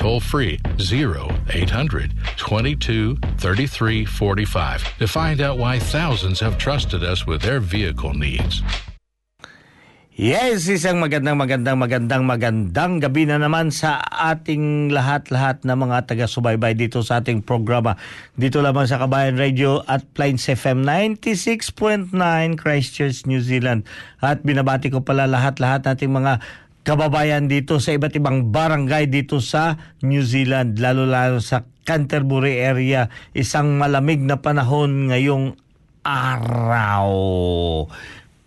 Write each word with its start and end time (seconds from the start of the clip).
toll 0.00 0.16
free 0.16 0.56
0800 0.80 2.16
22 2.40 3.20
33 3.36 4.08
45 4.08 4.96
to 4.96 5.04
find 5.04 5.44
out 5.44 5.60
why 5.60 5.76
thousands 5.76 6.40
have 6.40 6.56
trusted 6.56 7.04
us 7.04 7.28
with 7.28 7.44
their 7.44 7.60
vehicle 7.60 8.16
needs. 8.16 8.64
Yes, 10.20 10.68
isang 10.68 11.00
magandang 11.00 11.36
magandang 11.36 11.80
magandang 11.80 12.24
magandang 12.28 12.92
gabi 13.00 13.24
na 13.24 13.40
naman 13.40 13.72
sa 13.72 14.04
ating 14.04 14.92
lahat-lahat 14.92 15.64
na 15.64 15.72
mga 15.76 16.04
taga-subaybay 16.08 16.76
dito 16.76 17.00
sa 17.00 17.24
ating 17.24 17.40
programa. 17.40 17.96
Dito 18.36 18.60
lamang 18.60 18.84
sa 18.84 19.00
Kabayan 19.00 19.40
Radio 19.40 19.80
at 19.88 20.04
Plains 20.12 20.44
FM 20.44 20.84
96.9 20.84 22.12
Christchurch, 22.56 23.24
New 23.24 23.40
Zealand. 23.40 23.88
At 24.20 24.44
binabati 24.44 24.92
ko 24.92 25.00
pala 25.00 25.24
lahat-lahat 25.24 25.88
nating 25.88 26.12
mga 26.12 26.44
kababayan 26.82 27.46
dito 27.46 27.78
sa 27.78 27.96
iba't 27.96 28.14
ibang 28.16 28.52
barangay 28.52 29.08
dito 29.08 29.38
sa 29.38 29.76
New 30.04 30.24
Zealand, 30.24 30.80
lalo-lalo 30.80 31.40
sa 31.42 31.64
Canterbury 31.84 32.60
area. 32.60 33.10
Isang 33.34 33.76
malamig 33.76 34.22
na 34.22 34.38
panahon 34.38 35.10
ngayong 35.10 35.58
araw. 36.04 37.10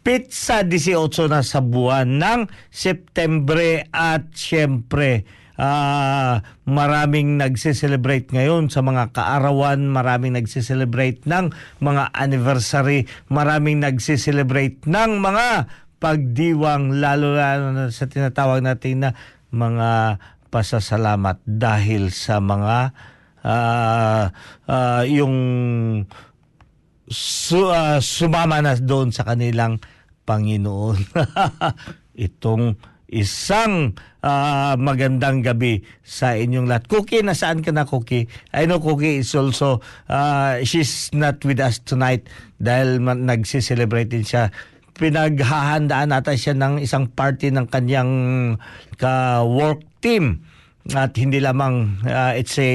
Pizza 0.04 0.68
18 0.68 1.32
na 1.32 1.42
sa 1.44 1.64
buwan 1.64 2.20
ng 2.20 2.40
Septembre 2.68 3.88
at 3.88 4.36
syempre 4.36 5.24
uh, 5.58 6.44
maraming 6.66 7.38
nagse-celebrate 7.38 8.30
ngayon 8.34 8.68
sa 8.68 8.82
mga 8.82 9.14
kaarawan, 9.14 9.86
maraming 9.90 10.36
nagse-celebrate 10.38 11.24
ng 11.24 11.54
mga 11.80 12.04
anniversary, 12.14 13.06
maraming 13.30 13.82
nagse-celebrate 13.84 14.84
ng 14.84 15.12
mga 15.22 15.48
pagdiwang 16.04 17.00
lalo 17.00 17.40
na 17.40 17.88
sa 17.88 18.12
tinatawag 18.12 18.60
natin 18.60 19.08
na 19.08 19.10
mga 19.56 20.20
pasasalamat 20.52 21.40
dahil 21.48 22.12
sa 22.12 22.44
mga 22.44 22.92
uh, 23.48 24.26
uh, 24.68 25.04
yung 25.08 25.36
su, 27.08 27.72
uh, 27.72 28.04
sumama 28.04 28.60
na 28.60 28.76
doon 28.76 29.16
sa 29.16 29.24
kanilang 29.24 29.80
Panginoon. 30.28 31.00
Itong 32.28 32.76
isang 33.14 33.94
uh, 34.26 34.74
magandang 34.76 35.46
gabi 35.46 35.86
sa 36.02 36.34
inyong 36.34 36.66
lahat. 36.66 36.90
Cookie, 36.90 37.22
nasaan 37.22 37.62
ka 37.62 37.70
na, 37.70 37.86
Cookie? 37.86 38.26
I 38.50 38.66
know 38.66 38.82
Cookie 38.82 39.22
is 39.22 39.32
also, 39.38 39.80
uh, 40.10 40.60
she's 40.66 41.14
not 41.14 41.40
with 41.46 41.62
us 41.62 41.78
tonight 41.80 42.26
dahil 42.58 43.00
nagsiselebrate 43.00 44.10
din 44.10 44.26
siya. 44.26 44.50
Pinaghahandaan 44.94 46.14
natin 46.14 46.38
siya 46.38 46.54
ng 46.54 46.82
isang 46.82 47.10
party 47.10 47.50
ng 47.50 47.66
kanyang 47.66 48.12
ka-work 49.02 49.82
team. 50.00 50.46
At 50.92 51.16
hindi 51.16 51.40
lamang 51.40 52.04
uh, 52.04 52.36
it's 52.36 52.60
a 52.60 52.70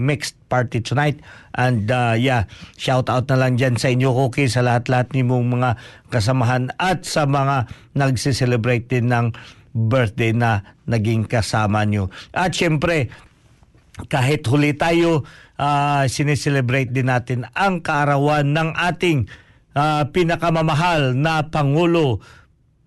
mixed 0.00 0.32
party 0.48 0.80
tonight. 0.80 1.20
And 1.52 1.92
uh, 1.92 2.16
yeah 2.16 2.48
shout 2.80 3.12
out 3.12 3.28
na 3.28 3.36
lang 3.36 3.60
dyan 3.60 3.76
sa 3.76 3.92
inyo 3.92 4.16
Cookie 4.16 4.48
sa 4.48 4.64
lahat-lahat 4.64 5.12
ni 5.12 5.20
mong 5.20 5.60
mga 5.60 5.70
kasamahan 6.08 6.72
at 6.80 7.04
sa 7.04 7.28
mga 7.28 7.68
nagse-celebrate 7.92 8.88
din 8.88 9.12
ng 9.12 9.36
birthday 9.76 10.32
na 10.32 10.64
naging 10.88 11.28
kasama 11.28 11.84
nyo. 11.84 12.08
At 12.32 12.56
syempre 12.56 13.12
kahit 14.08 14.48
huli 14.48 14.72
tayo 14.72 15.28
uh, 15.60 16.08
sineselebrate 16.08 16.96
din 16.96 17.12
natin 17.12 17.44
ang 17.52 17.84
kaarawan 17.84 18.56
ng 18.56 18.72
ating 18.72 19.28
uh, 19.74 20.06
pinakamamahal 20.10 21.14
na 21.14 21.46
Pangulo 21.46 22.22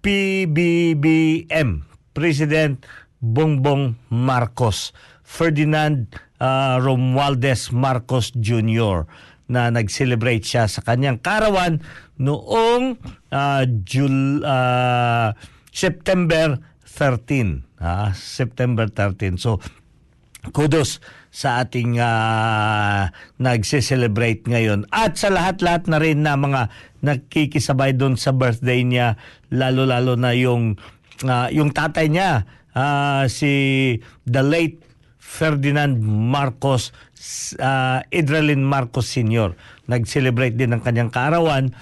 PBBM 0.03 1.83
President 2.12 2.83
Bongbong 3.24 3.95
Marcos, 4.12 4.91
Ferdinand 5.24 6.12
uh, 6.44 6.75
Romualdez 6.83 7.71
Marcos 7.71 8.35
Jr. 8.35 9.07
na 9.47 9.71
nag-celebrate 9.71 10.44
siya 10.44 10.68
sa 10.68 10.83
kanyang 10.83 11.24
karawan 11.24 11.80
noong 12.19 13.00
uh, 13.31 13.63
Jul, 13.88 14.44
uh, 14.44 15.31
September 15.71 16.59
13. 16.83 17.63
Uh, 17.80 18.12
September 18.12 18.91
13. 18.91 19.39
So, 19.39 19.63
kudos 20.51 21.00
sa 21.33 21.65
ating 21.65 21.97
uh, 21.97 23.09
nagse-celebrate 23.41 24.45
ngayon. 24.45 24.85
At 24.94 25.18
sa 25.18 25.33
lahat-lahat 25.33 25.89
na 25.89 25.97
rin 25.97 26.21
na 26.21 26.38
mga 26.38 26.69
nakikisabay 27.01 27.97
doon 27.97 28.21
sa 28.21 28.38
birthday 28.38 28.85
niya, 28.85 29.18
lalo-lalo 29.50 30.13
na 30.13 30.38
yung 30.38 30.77
uh, 31.25 31.50
yung 31.50 31.74
tatay 31.74 32.13
niya 32.13 32.45
ah, 32.77 33.25
si 33.25 33.97
the 34.30 34.45
late 34.45 34.85
Ferdinand 35.18 35.97
Marcos 36.06 36.94
uh, 37.57 38.06
Idralin 38.13 38.62
Marcos 38.62 39.09
Sr. 39.09 39.57
Nag-celebrate 39.89 40.53
din 40.53 40.77
ng 40.77 40.85
kanyang 40.85 41.09
kaarawan 41.09 41.74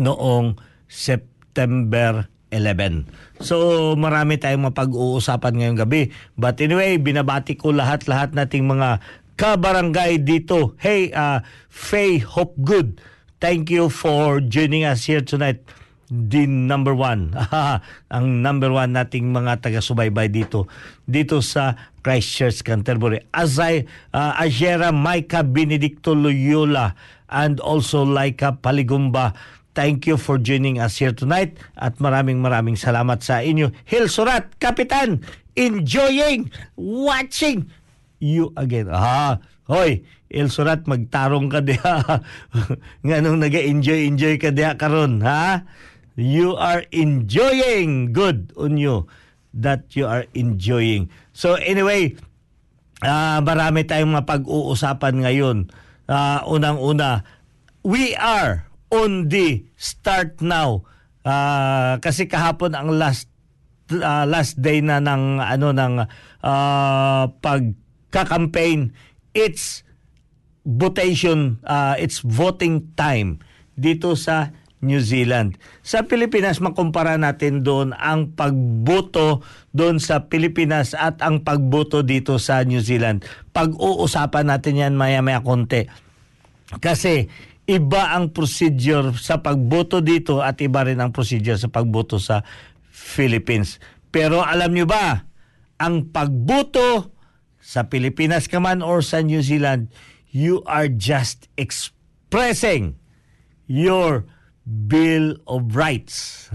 noong 0.00 0.56
September 0.88 2.24
11. 2.54 3.06
So 3.42 3.94
marami 3.98 4.38
tayong 4.38 4.70
mapag-uusapan 4.70 5.52
ngayong 5.58 5.78
gabi. 5.82 6.14
But 6.38 6.62
anyway, 6.62 6.96
binabati 7.00 7.58
ko 7.58 7.74
lahat-lahat 7.74 8.32
nating 8.32 8.66
mga 8.66 9.02
kabarangay 9.36 10.22
dito. 10.22 10.74
Hey, 10.80 11.12
uh, 11.12 11.44
Faye 11.68 12.22
Hopgood, 12.22 12.98
thank 13.38 13.68
you 13.68 13.92
for 13.92 14.40
joining 14.40 14.88
us 14.88 15.04
here 15.04 15.22
tonight. 15.22 15.60
The 16.06 16.46
number 16.46 16.94
one, 16.94 17.34
ang 18.14 18.26
number 18.38 18.70
one 18.70 18.94
nating 18.94 19.34
mga 19.34 19.58
taga-subaybay 19.58 20.30
dito, 20.30 20.70
dito 21.02 21.42
sa 21.42 21.74
Christchurch, 22.06 22.62
Canterbury. 22.62 23.26
Azay, 23.34 23.90
uh, 24.14 24.38
Ajera 24.38 24.94
Maika 24.94 25.42
Benedicto 25.42 26.14
Loyola, 26.14 26.94
and 27.26 27.58
also 27.58 28.06
Laika 28.06 28.54
Paligumba. 28.54 29.34
Thank 29.76 30.08
you 30.08 30.16
for 30.16 30.40
joining 30.40 30.80
us 30.80 30.96
here 30.96 31.12
tonight 31.12 31.60
at 31.76 32.00
maraming 32.00 32.40
maraming 32.40 32.80
salamat 32.80 33.20
sa 33.20 33.44
inyo. 33.44 33.76
Hil 33.84 34.08
Surat, 34.08 34.48
Kapitan, 34.56 35.20
enjoying 35.52 36.48
watching 36.80 37.68
you 38.16 38.56
again. 38.56 38.88
Ah, 38.88 39.36
hoy, 39.68 40.00
Il 40.32 40.48
Surat, 40.48 40.80
magtarong 40.88 41.52
ka 41.52 41.60
diha. 41.60 42.24
Nganong 43.04 43.36
nag-enjoy-enjoy 43.36 44.40
ka 44.40 44.48
diha 44.48 44.80
karon, 44.80 45.20
ha? 45.20 45.68
You 46.16 46.56
are 46.56 46.88
enjoying. 46.88 48.16
Good 48.16 48.56
on 48.56 48.80
you 48.80 49.04
that 49.52 49.92
you 49.92 50.08
are 50.08 50.24
enjoying. 50.32 51.12
So 51.36 51.60
anyway, 51.60 52.16
uh, 53.04 53.44
marami 53.44 53.84
tayong 53.84 54.16
mapag-uusapan 54.16 55.28
ngayon. 55.28 55.68
Uh, 56.08 56.40
Unang-una, 56.48 57.28
we 57.84 58.16
are 58.16 58.64
on 58.90 59.28
the 59.32 59.66
start 59.76 60.38
now. 60.42 60.86
Uh, 61.26 61.98
kasi 61.98 62.30
kahapon 62.30 62.78
ang 62.78 62.94
last 62.94 63.26
uh, 63.90 64.24
last 64.26 64.58
day 64.62 64.82
na 64.82 65.02
ng 65.02 65.42
ano 65.42 65.74
ng 65.74 65.94
uh, 66.42 67.24
pagka-campaign. 67.42 68.94
It's 69.36 69.84
votation, 70.66 71.62
uh, 71.62 71.94
it's 71.98 72.24
voting 72.24 72.90
time 72.98 73.38
dito 73.78 74.18
sa 74.18 74.50
New 74.82 75.00
Zealand. 75.00 75.56
Sa 75.80 76.04
Pilipinas, 76.04 76.60
makumpara 76.60 77.16
natin 77.16 77.64
doon 77.64 77.96
ang 77.96 78.32
pagboto 78.32 79.40
doon 79.72 79.98
sa 80.02 80.28
Pilipinas 80.28 80.92
at 80.92 81.20
ang 81.24 81.42
pagboto 81.42 82.04
dito 82.04 82.36
sa 82.36 82.60
New 82.66 82.80
Zealand. 82.80 83.24
Pag-uusapan 83.56 84.46
natin 84.52 84.80
yan 84.80 84.94
maya-maya 84.94 85.40
konti. 85.40 85.88
Kasi 86.82 87.30
iba 87.66 88.14
ang 88.14 88.30
procedure 88.30 89.10
sa 89.18 89.42
pagboto 89.42 89.98
dito 89.98 90.38
at 90.38 90.62
iba 90.62 90.86
rin 90.86 91.02
ang 91.02 91.10
procedure 91.10 91.58
sa 91.58 91.66
pagboto 91.66 92.22
sa 92.22 92.46
Philippines. 92.86 93.82
Pero 94.14 94.40
alam 94.40 94.70
nyo 94.70 94.86
ba, 94.86 95.26
ang 95.82 96.08
pagboto 96.14 97.12
sa 97.58 97.90
Pilipinas 97.90 98.46
ka 98.46 98.62
man 98.62 98.80
or 98.80 99.02
sa 99.02 99.18
New 99.20 99.42
Zealand, 99.42 99.90
you 100.30 100.62
are 100.70 100.86
just 100.86 101.50
expressing 101.58 102.94
your 103.66 104.22
Bill 104.62 105.34
of 105.50 105.74
Rights. 105.74 106.46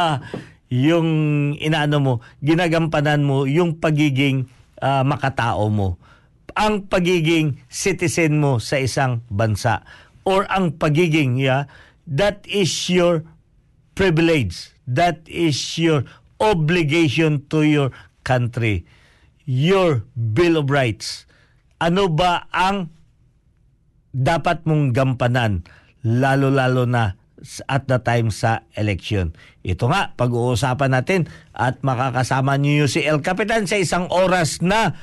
yung 0.70 1.08
inaano 1.58 1.98
mo, 1.98 2.14
ginagampanan 2.38 3.26
mo 3.26 3.50
yung 3.50 3.82
pagiging 3.82 4.46
uh, 4.78 5.02
makatao 5.02 5.66
mo. 5.68 5.98
Ang 6.54 6.86
pagiging 6.86 7.58
citizen 7.66 8.38
mo 8.38 8.62
sa 8.62 8.78
isang 8.78 9.26
bansa 9.26 9.82
or 10.22 10.46
ang 10.50 10.78
pagiging 10.78 11.38
yeah, 11.38 11.66
that 12.06 12.42
is 12.48 12.70
your 12.90 13.26
privilege. 13.94 14.72
That 14.88 15.22
is 15.30 15.58
your 15.78 16.02
obligation 16.42 17.46
to 17.54 17.62
your 17.62 17.88
country. 18.26 18.86
Your 19.46 20.06
Bill 20.14 20.62
of 20.62 20.70
Rights. 20.70 21.26
Ano 21.82 22.06
ba 22.10 22.46
ang 22.54 22.94
dapat 24.14 24.62
mong 24.68 24.94
gampanan 24.94 25.66
lalo-lalo 26.02 26.86
na 26.86 27.18
at 27.66 27.90
the 27.90 27.98
time 27.98 28.30
sa 28.30 28.62
election. 28.78 29.34
Ito 29.66 29.90
nga, 29.90 30.14
pag-uusapan 30.14 30.94
natin 30.94 31.20
at 31.50 31.82
makakasama 31.82 32.54
niyo 32.54 32.86
si 32.86 33.02
El 33.02 33.18
Capitan 33.18 33.66
sa 33.66 33.78
isang 33.78 34.06
oras 34.14 34.62
na 34.62 34.94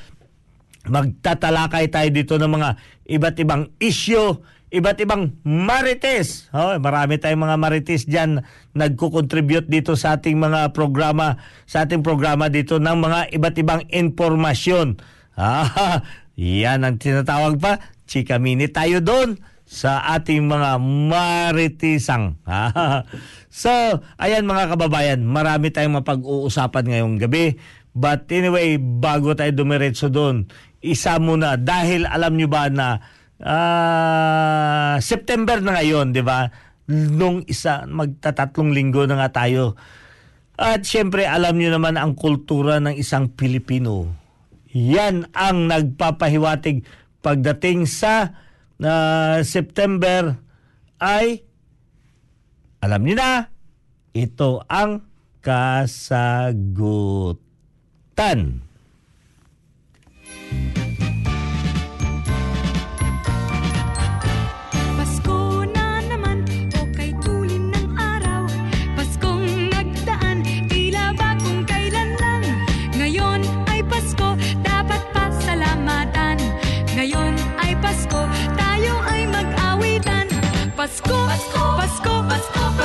magtatalakay 0.88 1.92
tayo 1.92 2.08
dito 2.08 2.40
ng 2.40 2.48
mga 2.48 2.68
iba't 3.12 3.36
ibang 3.44 3.68
issue, 3.76 4.40
iba't 4.70 4.98
ibang 5.02 5.34
marites. 5.42 6.46
Oh, 6.54 6.78
marami 6.78 7.18
tayong 7.18 7.42
mga 7.42 7.58
marites 7.58 8.06
diyan 8.06 8.46
nagko-contribute 8.74 9.66
dito 9.66 9.98
sa 9.98 10.18
ating 10.18 10.38
mga 10.38 10.70
programa, 10.70 11.42
sa 11.66 11.84
ating 11.84 12.06
programa 12.06 12.46
dito 12.46 12.78
ng 12.78 12.98
mga 12.98 13.20
iba't 13.34 13.56
ibang 13.60 13.82
informasyon. 13.90 14.88
Ah, 15.40 16.04
yan 16.36 16.84
ang 16.84 17.00
tinatawag 17.00 17.56
pa, 17.56 17.80
chika 18.04 18.36
mini 18.36 18.68
tayo 18.68 19.00
doon 19.00 19.40
sa 19.64 20.04
ating 20.18 20.44
mga 20.44 20.76
maritisang. 20.82 22.36
so, 23.62 23.70
ayan 24.20 24.44
mga 24.44 24.76
kababayan, 24.76 25.24
marami 25.24 25.72
tayong 25.72 26.02
mapag-uusapan 26.02 26.84
ngayong 26.92 27.16
gabi. 27.16 27.56
But 27.96 28.28
anyway, 28.28 28.76
bago 28.76 29.32
tayo 29.32 29.54
dumiretso 29.54 30.12
doon, 30.12 30.50
isa 30.84 31.16
muna 31.22 31.56
dahil 31.56 32.04
alam 32.04 32.36
nyo 32.36 32.48
ba 32.52 32.68
na 32.68 33.00
uh, 33.42 34.96
September 35.00 35.60
na 35.60 35.80
ngayon, 35.80 36.12
di 36.12 36.22
ba? 36.24 36.48
Nung 36.90 37.44
isa, 37.46 37.86
magtatatlong 37.88 38.72
linggo 38.74 39.06
na 39.06 39.20
nga 39.24 39.44
tayo. 39.44 39.76
At 40.60 40.84
syempre, 40.84 41.24
alam 41.24 41.56
nyo 41.56 41.72
naman 41.72 41.96
ang 41.96 42.12
kultura 42.12 42.78
ng 42.84 42.92
isang 42.92 43.32
Pilipino. 43.32 44.12
Yan 44.70 45.26
ang 45.32 45.66
nagpapahiwatig 45.66 46.84
pagdating 47.24 47.88
sa 47.88 48.36
na 48.80 49.36
September 49.44 50.40
ay 51.00 51.44
alam 52.80 53.04
niyo 53.04 53.20
na 53.20 53.52
ito 54.16 54.64
ang 54.68 55.04
kasagutan. 55.44 57.40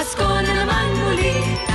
مسكون 0.05 0.45
المنمولي 0.45 1.74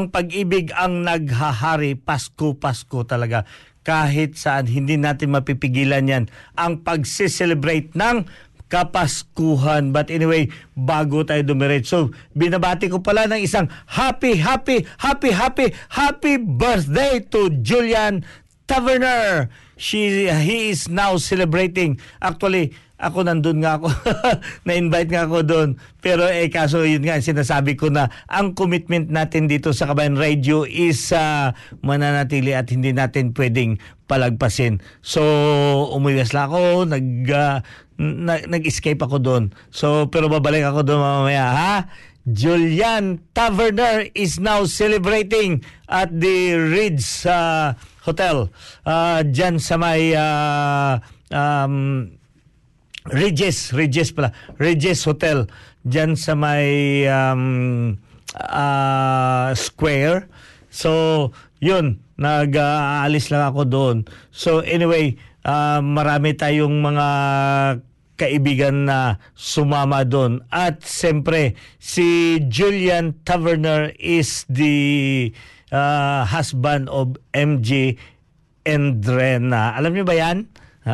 ang 0.00 0.08
pag-ibig 0.08 0.72
ang 0.72 1.04
naghahari. 1.04 1.92
Pasko, 1.92 2.56
Pasko 2.56 3.04
talaga. 3.04 3.44
Kahit 3.84 4.40
saan, 4.40 4.64
hindi 4.64 4.96
natin 4.96 5.36
mapipigilan 5.36 6.08
yan. 6.08 6.24
Ang 6.56 6.80
pagse-celebrate 6.80 7.92
ng 7.92 8.24
Kapaskuhan. 8.70 9.90
But 9.90 10.14
anyway, 10.14 10.46
bago 10.78 11.26
tayo 11.26 11.42
dumiretso, 11.42 12.14
binabati 12.38 12.86
ko 12.86 13.02
pala 13.02 13.26
ng 13.26 13.42
isang 13.42 13.66
happy, 13.90 14.38
happy, 14.38 14.86
happy, 15.02 15.34
happy, 15.34 15.66
happy 15.90 16.34
birthday 16.38 17.18
to 17.34 17.50
Julian 17.66 18.22
Taverner. 18.70 19.50
She, 19.74 20.30
he 20.30 20.70
is 20.70 20.86
now 20.86 21.18
celebrating. 21.18 21.98
Actually, 22.22 22.70
ako 23.00 23.24
nandun 23.24 23.64
nga 23.64 23.80
ako. 23.80 23.88
Na-invite 24.68 25.10
nga 25.10 25.24
ako 25.24 25.38
doon. 25.42 25.68
Pero 26.04 26.28
eh 26.28 26.52
kaso 26.52 26.84
yun 26.84 27.00
nga 27.00 27.16
sinasabi 27.16 27.74
ko 27.74 27.88
na 27.88 28.12
ang 28.28 28.52
commitment 28.52 29.08
natin 29.08 29.48
dito 29.48 29.72
sa 29.72 29.88
Kabayan 29.88 30.20
Radio 30.20 30.68
is 30.68 31.10
uh, 31.16 31.56
mananatili 31.80 32.52
at 32.52 32.68
hindi 32.68 32.92
natin 32.92 33.32
pwedeng 33.32 33.80
palagpasin. 34.04 34.84
So 35.00 35.24
umuwiwas 35.96 36.36
lang 36.36 36.52
ako, 36.52 36.84
nag 36.92 37.06
uh, 37.32 37.64
na- 38.00 38.44
nag-escape 38.44 39.00
ako 39.00 39.16
doon. 39.18 39.44
So 39.72 40.12
pero 40.12 40.28
babalik 40.28 40.68
ako 40.68 40.84
doon 40.84 41.00
mamaya 41.00 41.46
ha. 41.48 41.74
Julian 42.28 43.24
Taverner 43.32 44.12
is 44.12 44.36
now 44.36 44.68
celebrating 44.68 45.64
at 45.88 46.12
the 46.12 46.52
Ritz 46.52 47.24
uh, 47.24 47.72
Hotel 48.04 48.52
uh, 48.84 49.24
dyan 49.24 49.56
sa 49.56 49.80
may 49.80 50.12
uh, 50.12 51.00
um, 51.32 52.19
Regis, 53.08 53.72
Regis 53.72 54.12
pala. 54.12 54.36
Regis 54.60 55.08
Hotel 55.08 55.48
diyan 55.88 56.12
sa 56.20 56.36
may 56.36 57.08
um, 57.08 57.96
ah, 58.36 59.56
square. 59.56 60.28
So, 60.68 61.32
yun, 61.58 62.04
nag-aalis 62.20 63.32
lang 63.32 63.48
ako 63.48 63.62
doon. 63.64 63.96
So, 64.28 64.60
anyway, 64.60 65.16
ah, 65.48 65.80
marami 65.80 66.36
tayong 66.36 66.84
mga 66.84 67.08
kaibigan 68.20 68.84
na 68.84 69.16
sumama 69.32 70.04
doon. 70.04 70.44
At 70.52 70.84
siyempre, 70.84 71.56
si 71.80 72.36
Julian 72.52 73.16
Taverner 73.24 73.96
is 73.96 74.44
the 74.52 74.76
ah, 75.72 76.28
husband 76.28 76.92
of 76.92 77.16
MJ 77.32 77.96
Endrena. 78.68 79.72
Alam 79.80 79.96
niyo 79.96 80.04
ba 80.04 80.12
yan? 80.12 80.44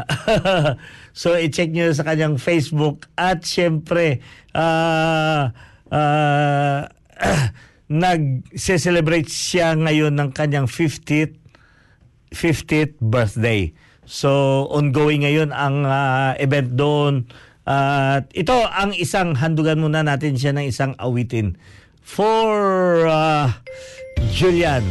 so 1.17 1.33
i-check 1.33 1.73
nyo 1.73 1.89
sa 1.97 2.05
kanyang 2.05 2.37
Facebook 2.37 3.09
at 3.17 3.41
syempre 3.49 4.21
uh, 4.53 5.49
uh, 5.89 6.81
nag-celebrate 8.05 9.33
siya 9.33 9.73
ngayon 9.73 10.13
ng 10.13 10.31
kanyang 10.37 10.69
50th 10.69 11.47
50th 12.37 13.01
birthday. 13.01 13.73
So 14.07 14.31
ongoing 14.71 15.27
ngayon 15.27 15.51
ang 15.51 15.89
uh, 15.89 16.37
event 16.39 16.77
doon. 16.77 17.15
At 17.67 18.31
ito 18.31 18.55
ang 18.55 18.95
isang 18.95 19.35
handugan 19.35 19.83
muna 19.83 20.07
natin 20.07 20.39
siya 20.39 20.55
ng 20.55 20.71
isang 20.71 20.95
awitin 21.03 21.59
for 21.99 23.03
uh, 23.11 23.51
Julian. 24.31 24.87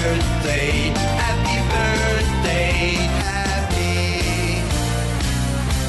Birthday, 0.00 0.96
happy 1.20 1.58
birthday, 1.68 2.96
happy. 3.20 4.64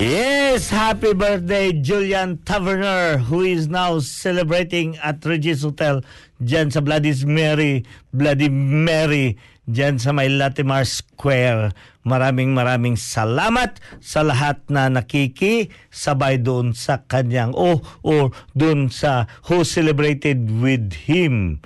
Yes, 0.03 0.67
happy 0.67 1.15
birthday 1.15 1.71
Julian 1.71 2.43
Taverner 2.43 3.23
who 3.23 3.41
is 3.47 3.71
now 3.71 4.03
celebrating 4.03 4.99
at 4.99 5.23
Regis 5.23 5.63
Hotel 5.63 6.03
dyan 6.43 6.67
sa 6.73 6.83
Bloody 6.83 7.15
Mary, 7.23 7.87
Bloody 8.11 8.51
Mary 8.51 9.39
dyan 9.63 9.95
sa 9.95 10.11
may 10.11 10.27
Latimar 10.27 10.83
Square. 10.83 11.71
Maraming 12.03 12.51
maraming 12.51 12.99
salamat 12.99 13.79
sa 14.03 14.25
lahat 14.27 14.59
na 14.67 14.91
nakikisabay 14.91 16.41
doon 16.41 16.75
sa 16.75 17.05
kanyang 17.07 17.55
o 17.55 17.79
or 18.03 18.35
doon 18.57 18.91
sa 18.91 19.29
who 19.47 19.63
celebrated 19.63 20.49
with 20.49 21.07
him 21.07 21.61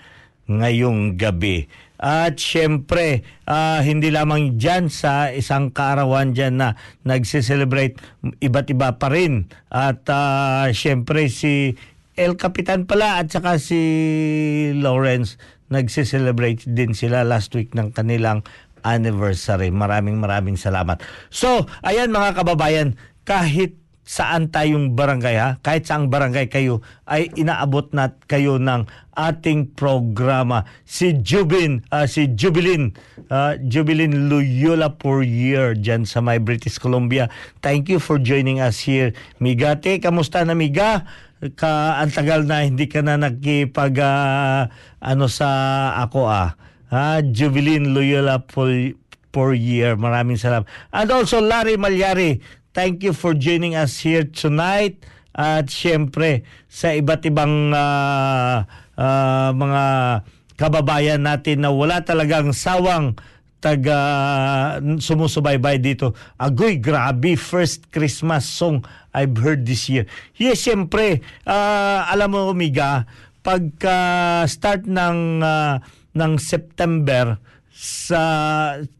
ngayong 0.45 1.17
gabi. 1.17 1.65
At 2.01 2.41
syempre, 2.41 3.23
ah, 3.47 3.79
hindi 3.79 4.11
lamang 4.11 4.59
dyan 4.59 4.91
sa 4.91 5.31
isang 5.31 5.71
kaarawan 5.71 6.35
dyan 6.35 6.59
na 6.59 6.75
nagse-celebrate, 7.07 7.99
iba't 8.43 8.67
iba 8.71 8.99
pa 8.99 9.07
rin. 9.07 9.47
At 9.71 10.03
ah, 10.11 10.67
syempre 10.75 11.31
si 11.31 11.79
El 12.15 12.39
Capitan 12.39 12.87
pala 12.87 13.19
at 13.19 13.31
saka 13.31 13.59
si 13.59 13.79
Lawrence 14.75 15.35
nagse-celebrate 15.67 16.63
din 16.67 16.95
sila 16.95 17.27
last 17.27 17.51
week 17.55 17.75
ng 17.75 17.91
kanilang 17.91 18.45
anniversary. 18.85 19.73
Maraming 19.73 20.21
maraming 20.21 20.55
salamat. 20.55 21.01
So, 21.33 21.65
ayan 21.81 22.13
mga 22.13 22.37
kababayan, 22.37 22.95
kahit 23.25 23.84
saan 24.05 24.53
tayong 24.53 24.93
barangay 24.93 25.35
ha, 25.35 25.49
kahit 25.65 25.89
saang 25.89 26.13
barangay 26.13 26.45
kayo 26.45 26.85
ay 27.09 27.25
inaabot 27.33 27.89
na 27.89 28.13
kayo 28.29 28.61
ng 28.61 28.85
ating 29.17 29.73
programa. 29.73 30.69
Si 30.85 31.17
Jubin, 31.25 31.81
ah, 31.89 32.05
si 32.05 32.29
Jubilin, 32.37 32.93
ah, 33.33 33.57
Jubilin 33.57 34.29
Loyola 34.29 34.93
for 35.01 35.25
year 35.25 35.73
dyan 35.73 36.05
sa 36.05 36.21
my 36.21 36.37
British 36.37 36.77
Columbia. 36.77 37.33
Thank 37.65 37.89
you 37.89 37.97
for 37.97 38.21
joining 38.21 38.61
us 38.61 38.85
here. 38.85 39.17
Migate, 39.41 39.97
kamusta 39.97 40.45
na 40.45 40.53
Miga? 40.53 41.09
Ka, 41.57 41.99
ang 41.99 42.13
tagal 42.13 42.47
na 42.47 42.63
hindi 42.63 42.85
ka 42.85 43.01
na 43.01 43.17
nagkipag 43.17 43.97
ah, 44.05 44.69
ano 45.01 45.25
sa 45.25 45.49
ako 45.97 46.29
ah. 46.29 46.53
Ha, 46.93 47.25
Jubilin 47.25 47.97
Loyola 47.97 48.45
for, 48.45 48.69
for 49.33 49.57
year. 49.57 49.97
Maraming 49.97 50.37
salamat. 50.37 50.69
And 50.93 51.09
also 51.09 51.41
Larry 51.41 51.81
Malyari, 51.81 52.39
thank 52.75 53.01
you 53.01 53.15
for 53.15 53.31
joining 53.31 53.73
us 53.73 54.03
here 54.03 54.27
tonight. 54.27 54.99
At 55.35 55.71
syempre 55.71 56.47
sa 56.67 56.91
iba't 56.95 57.23
ibang 57.27 57.71
ah, 57.75 58.67
ah, 58.95 59.51
mga 59.51 59.83
kababayan 60.55 61.23
natin 61.23 61.63
na 61.63 61.71
wala 61.71 62.03
talagang 62.03 62.55
sawang 62.55 63.15
taga 63.59 63.99
sumusubaybay 64.79 65.79
dito. 65.79 66.15
Agoy, 66.39 66.79
grabe, 66.79 67.35
first 67.35 67.91
Christmas 67.91 68.47
song 68.47 68.83
I've 69.11 69.35
heard 69.39 69.67
this 69.67 69.91
year. 69.91 70.07
Yes, 70.39 70.63
syempre, 70.63 71.19
ah, 71.43 72.07
alam 72.07 72.31
mo, 72.31 72.51
Miga, 72.55 73.03
pagka 73.43 74.43
start 74.47 74.87
ng, 74.87 75.43
ah, 75.43 75.83
ng 76.15 76.31
September, 76.39 77.35
sa 77.75 78.21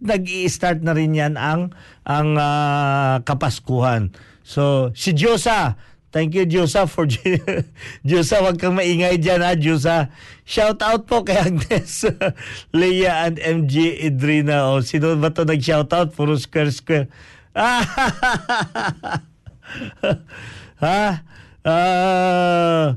nag-i-start 0.03 0.83
na 0.83 0.91
rin 0.91 1.15
yan 1.15 1.39
ang 1.39 1.71
ang 2.03 2.35
ah, 2.35 3.23
Kapaskuhan. 3.23 4.11
So 4.43 4.91
si 4.91 5.15
Diyosa, 5.15 5.79
thank 6.11 6.35
you 6.35 6.43
Diyosa 6.43 6.83
for 6.83 7.07
Diyosa, 8.05 8.43
wag 8.43 8.59
kang 8.59 8.75
maingay 8.75 9.15
diyan 9.15 9.41
ha 9.47 9.55
Diyosa. 9.55 10.11
Shout 10.43 10.83
out 10.83 11.07
po 11.07 11.23
kay 11.23 11.39
Agnes, 11.39 12.03
Leia 12.75 13.31
and 13.31 13.39
MG 13.39 13.95
Idrina. 14.03 14.75
O 14.75 14.83
sino 14.83 15.15
ba 15.15 15.31
to 15.31 15.47
nag-shout 15.47 15.95
out? 15.95 16.11
Puro 16.11 16.35
square 16.35 16.69
square. 16.75 17.07
ha? 20.83 21.23
Ah, 21.65 22.93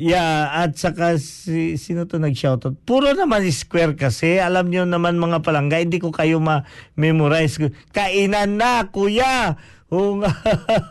yeah, 0.00 0.64
at 0.64 0.80
saka 0.80 1.20
si, 1.20 1.76
sino 1.76 2.08
to 2.08 2.16
nag-shoutout? 2.16 2.80
Puro 2.88 3.12
naman 3.12 3.44
square 3.52 3.92
kasi. 3.92 4.40
Alam 4.40 4.72
niyo 4.72 4.88
naman 4.88 5.20
mga 5.20 5.44
palangga, 5.44 5.76
hindi 5.76 6.00
ko 6.00 6.08
kayo 6.08 6.40
ma-memorize. 6.40 7.60
Kainan 7.92 8.56
na, 8.56 8.88
kuya! 8.88 9.60
Nga. 9.90 10.30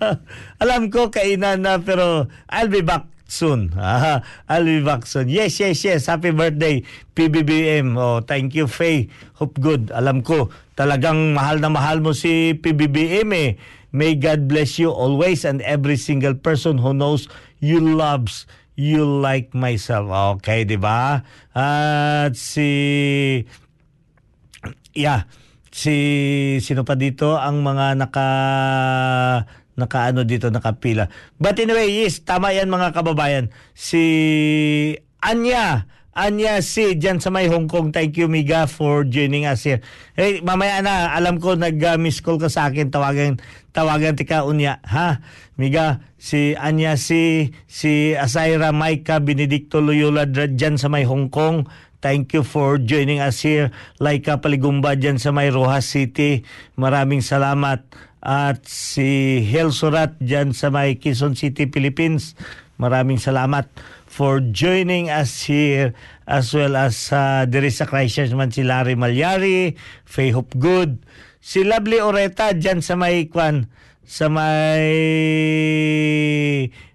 Alam 0.64 0.94
ko, 0.94 1.10
kainan 1.10 1.66
na, 1.66 1.82
pero 1.82 2.30
I'll 2.52 2.70
be 2.70 2.86
back 2.86 3.10
soon. 3.26 3.72
Ah, 3.80 4.22
I'll 4.46 4.68
be 4.68 4.84
back 4.84 5.10
soon. 5.10 5.32
Yes, 5.32 5.58
yes, 5.58 5.82
yes. 5.82 6.06
Happy 6.06 6.30
birthday, 6.30 6.84
PBBM. 7.16 7.96
Oh, 7.96 8.20
thank 8.22 8.54
you, 8.54 8.68
Faye. 8.68 9.10
Hope 9.40 9.58
good. 9.58 9.90
Alam 9.96 10.22
ko, 10.22 10.52
talagang 10.76 11.34
mahal 11.34 11.64
na 11.64 11.72
mahal 11.72 12.04
mo 12.04 12.12
si 12.12 12.54
PBBM 12.60 13.30
eh. 13.34 13.50
May 13.90 14.14
God 14.14 14.46
bless 14.46 14.78
you 14.78 14.94
always 14.94 15.42
and 15.48 15.66
every 15.66 15.98
single 15.98 16.38
person 16.38 16.78
who 16.78 16.94
knows 16.94 17.26
you 17.58 17.82
loves 17.82 18.46
you 18.80 19.04
like 19.04 19.52
myself. 19.52 20.08
Okay, 20.40 20.64
di 20.64 20.80
ba? 20.80 21.20
At 21.52 22.32
si 22.40 22.72
yeah, 24.96 25.28
si 25.68 25.96
sino 26.64 26.88
pa 26.88 26.96
dito 26.96 27.36
ang 27.36 27.60
mga 27.60 28.00
naka 28.00 28.30
nakaano 29.76 30.24
dito 30.24 30.48
nakapila. 30.48 31.12
But 31.36 31.60
anyway, 31.60 31.92
yes, 31.92 32.24
tama 32.24 32.56
yan 32.56 32.72
mga 32.72 32.96
kababayan. 32.96 33.52
Si 33.76 34.04
Anya 35.20 35.84
Anya 36.20 36.60
si 36.60 37.00
dyan 37.00 37.24
sa 37.24 37.32
may 37.32 37.48
Hong 37.48 37.72
Kong. 37.72 37.96
Thank 37.96 38.20
you, 38.20 38.28
Miga, 38.28 38.68
for 38.68 39.08
joining 39.08 39.48
us 39.48 39.64
here. 39.64 39.80
Hey, 40.20 40.44
mamaya 40.44 40.84
na, 40.84 41.16
alam 41.16 41.40
ko 41.40 41.56
nag-miss 41.56 42.20
call 42.20 42.36
ka 42.36 42.52
sa 42.52 42.68
akin. 42.68 42.92
Tawagan, 42.92 43.40
tawagan 43.72 44.20
tika 44.20 44.44
unya. 44.44 44.84
Ha? 44.84 45.24
Miga, 45.56 46.04
si 46.20 46.60
Anya 46.60 47.00
si, 47.00 47.56
si 47.72 48.20
Asaira 48.20 48.76
Maika 48.76 49.24
Benedicto 49.24 49.80
Loyola 49.80 50.28
dyan 50.28 50.76
sa 50.76 50.92
may 50.92 51.08
Hong 51.08 51.32
Kong. 51.32 51.72
Thank 52.04 52.36
you 52.36 52.44
for 52.44 52.76
joining 52.76 53.24
us 53.24 53.40
here. 53.40 53.72
Laika 54.04 54.44
Paligumba 54.44 55.00
dyan 55.00 55.24
sa 55.24 55.32
may 55.32 55.48
Rojas 55.52 55.88
City. 55.88 56.44
Maraming 56.76 57.24
salamat. 57.24 57.88
At 58.20 58.68
si 58.68 59.40
Hel 59.48 59.72
Surat 59.72 60.20
dyan 60.20 60.52
sa 60.52 60.68
may 60.68 61.00
Quezon 61.00 61.40
City, 61.40 61.72
Philippines. 61.72 62.36
Maraming 62.80 63.20
salamat 63.20 63.68
for 64.08 64.40
joining 64.40 65.12
us 65.12 65.44
here 65.44 65.92
as 66.24 66.56
well 66.56 66.80
as 66.80 67.12
uh, 67.12 67.44
diri 67.44 67.68
sa 67.76 67.84
Christchurch 67.84 68.32
man 68.32 68.56
si 68.56 68.64
Larry 68.64 68.96
Malyari, 68.96 69.76
Faye 70.08 70.32
Hopgood, 70.32 71.04
si 71.44 71.68
Lovely 71.68 72.00
Oreta 72.00 72.56
dyan 72.56 72.80
sa 72.80 72.96
may 72.96 73.28
kwan, 73.28 73.68
sa 74.08 74.32
may 74.32 74.88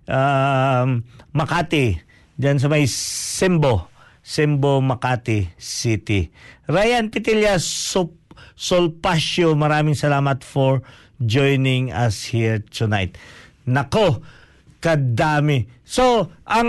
um, 0.09 1.05
Makati, 1.37 2.01
dyan 2.40 2.57
sa 2.57 2.73
may 2.73 2.88
Sembo, 2.88 3.92
Sembo, 4.25 4.81
Makati 4.81 5.53
City. 5.61 6.33
Ryan 6.64 7.12
Pitilla 7.12 7.61
Sop, 7.61 8.09
Solpasio, 8.57 9.53
maraming 9.53 10.01
salamat 10.01 10.40
for 10.49 10.81
joining 11.20 11.92
us 11.92 12.33
here 12.33 12.64
tonight. 12.73 13.20
Nako, 13.68 14.25
kadami. 14.85 15.64
So, 15.81 16.29
ang 16.44 16.68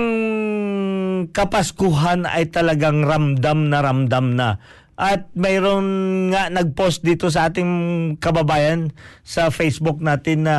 Kapaskuhan 1.35 2.23
ay 2.23 2.47
talagang 2.47 3.03
ramdam 3.03 3.67
na 3.67 3.79
ramdam 3.83 4.39
na. 4.39 4.59
At 4.95 5.27
mayroon 5.35 5.87
nga 6.31 6.47
nag-post 6.47 7.03
dito 7.03 7.27
sa 7.27 7.51
ating 7.51 8.15
kababayan 8.23 8.95
sa 9.27 9.51
Facebook 9.51 9.99
natin 9.99 10.47
na 10.47 10.55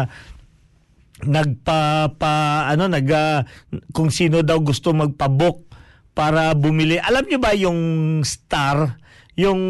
nagpa 1.25 2.13
pa, 2.21 2.69
ano 2.69 2.93
nag 2.93 3.09
ah, 3.09 3.49
kung 3.97 4.13
sino 4.13 4.45
daw 4.45 4.61
gusto 4.61 4.93
magpabook 4.93 5.65
para 6.13 6.53
bumili. 6.53 7.01
Alam 7.01 7.25
niyo 7.25 7.39
ba 7.41 7.57
yung 7.57 8.21
star, 8.21 9.01
yung 9.33 9.61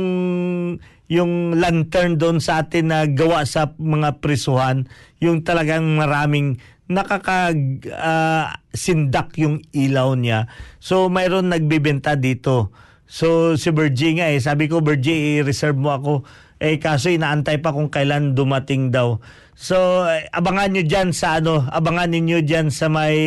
yung 1.07 1.55
lantern 1.55 2.18
doon 2.18 2.42
sa 2.42 2.66
atin 2.66 2.90
na 2.90 3.07
gawa 3.07 3.46
sa 3.46 3.70
mga 3.79 4.18
prisuhan, 4.18 4.90
yung 5.22 5.46
talagang 5.46 5.87
maraming 5.94 6.59
nakaka 6.87 7.55
ah, 7.94 8.62
sindak 8.70 9.35
yung 9.38 9.62
ilaw 9.75 10.14
niya. 10.14 10.51
So 10.79 11.11
mayroon 11.11 11.51
nagbebenta 11.51 12.14
dito. 12.14 12.70
So 13.07 13.55
si 13.55 13.70
Virgie 13.70 14.18
nga 14.18 14.31
eh, 14.31 14.42
sabi 14.42 14.66
ko 14.66 14.83
Virgie 14.83 15.42
i-reserve 15.42 15.79
mo 15.79 15.94
ako. 15.94 16.14
Eh 16.57 16.81
kaso 16.81 17.12
inaantay 17.12 17.61
pa 17.61 17.75
kung 17.75 17.92
kailan 17.92 18.33
dumating 18.33 18.90
daw. 18.90 19.18
So 19.57 20.07
eh, 20.07 20.31
abangan 20.31 20.75
niyo 20.75 20.85
diyan 20.87 21.11
sa 21.14 21.38
ano, 21.42 21.66
abangan 21.68 22.12
niyo 22.12 22.40
diyan 22.42 22.70
sa 22.70 22.87
may 22.90 23.18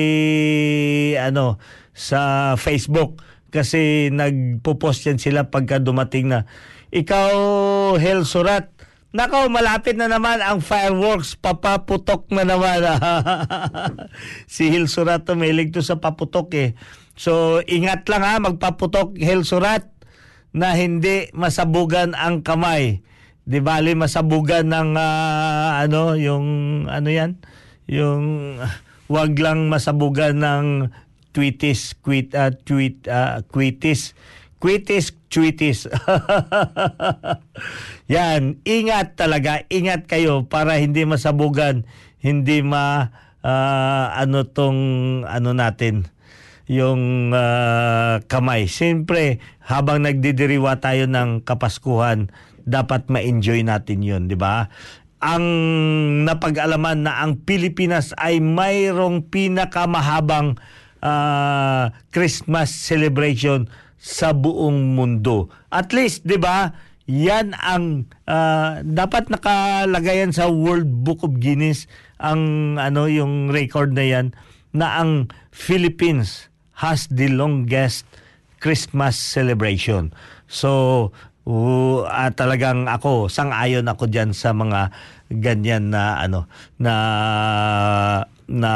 ano 1.19 1.60
sa 1.91 2.54
Facebook 2.56 3.19
kasi 3.50 4.13
nagpo-post 4.13 5.10
yan 5.10 5.17
sila 5.17 5.50
pagka 5.50 5.82
dumating 5.82 6.30
na. 6.30 6.45
Ikaw, 6.89 7.34
Hel 8.02 8.26
Surat, 8.26 8.69
Nako, 9.10 9.50
malapit 9.50 9.98
na 9.98 10.06
naman 10.06 10.38
ang 10.38 10.62
fireworks. 10.62 11.34
Papaputok 11.34 12.30
na 12.30 12.45
naman. 12.45 12.86
si 14.45 14.69
Hil 14.69 14.86
Surat 14.86 15.26
may 15.34 15.50
to 15.74 15.82
sa 15.82 15.98
paputok 15.98 16.54
eh. 16.54 16.69
So, 17.17 17.65
ingat 17.65 18.06
lang 18.06 18.22
ha, 18.22 18.38
magpaputok 18.38 19.17
Hil 19.17 19.41
Surat 19.50 19.89
na 20.54 20.78
hindi 20.78 21.26
masabugan 21.34 22.13
ang 22.13 22.45
kamay. 22.45 23.02
Di 23.50 23.58
bali 23.65 23.98
masabugan 23.98 24.69
ng 24.69 24.93
ah, 24.93 25.82
ano, 25.82 26.13
yung 26.13 26.86
ano 26.86 27.10
yan? 27.10 27.41
Yung 27.89 28.62
wag 29.10 29.34
lang 29.41 29.74
masabugan 29.74 30.38
ng 30.38 30.65
tweetis, 31.34 31.98
tweet, 32.06 32.38
ah, 32.38 32.54
tweet, 32.54 33.10
ah, 33.10 33.41
tweetis. 33.41 34.13
Quitis, 34.60 35.15
tweetis. 35.32 35.88
Yan, 38.13 38.60
ingat 38.67 39.15
talaga, 39.15 39.63
ingat 39.72 40.04
kayo 40.04 40.43
para 40.52 40.76
hindi 40.76 41.08
masabugan, 41.08 41.88
hindi 42.19 42.60
ma 42.60 43.08
ah, 43.39 44.12
ano 44.19 44.43
tong 44.43 44.80
ano 45.24 45.56
natin 45.56 46.12
yung 46.67 47.32
ah, 47.32 48.19
kamay. 48.28 48.67
Siyempre, 48.67 49.39
habang 49.63 50.04
nagdidiriwa 50.04 50.84
tayo 50.84 51.08
ng 51.08 51.48
Kapaskuhan, 51.48 52.28
dapat 52.67 53.08
ma-enjoy 53.08 53.63
natin 53.63 54.04
'yun, 54.04 54.28
'di 54.28 54.36
ba? 54.36 54.67
Ang 55.24 55.45
napag-alaman 56.28 57.08
na 57.08 57.24
ang 57.24 57.39
Pilipinas 57.43 58.12
ay 58.19 58.43
mayroong 58.43 59.32
pinakamahabang 59.32 60.60
ah, 61.00 61.95
Christmas 62.12 62.76
celebration 62.76 63.72
sa 64.00 64.32
buong 64.32 64.96
mundo. 64.96 65.52
At 65.70 65.92
least, 65.92 66.24
'di 66.24 66.40
ba? 66.40 66.72
Yan 67.10 67.58
ang 67.58 68.08
ah, 68.30 68.80
dapat 68.86 69.28
nakalagayan 69.28 70.32
sa 70.32 70.48
World 70.48 71.04
Book 71.04 71.26
of 71.26 71.38
Guinness 71.42 71.90
ang 72.22 72.76
ano 72.78 73.10
yung 73.10 73.50
record 73.50 73.96
na 73.96 74.06
yan 74.06 74.28
na 74.72 75.02
ang 75.02 75.34
Philippines 75.50 76.48
has 76.80 77.10
the 77.12 77.28
longest 77.28 78.06
Christmas 78.60 79.16
celebration. 79.16 80.12
So, 80.52 81.12
uh, 81.50 82.30
talagang 82.36 82.86
ako 82.86 83.32
sang-ayon 83.32 83.88
ako 83.88 84.12
diyan 84.12 84.36
sa 84.36 84.54
mga 84.54 84.92
ganyan 85.30 85.94
na 85.94 86.20
ano 86.20 86.50
na 86.78 86.94
na 88.50 88.72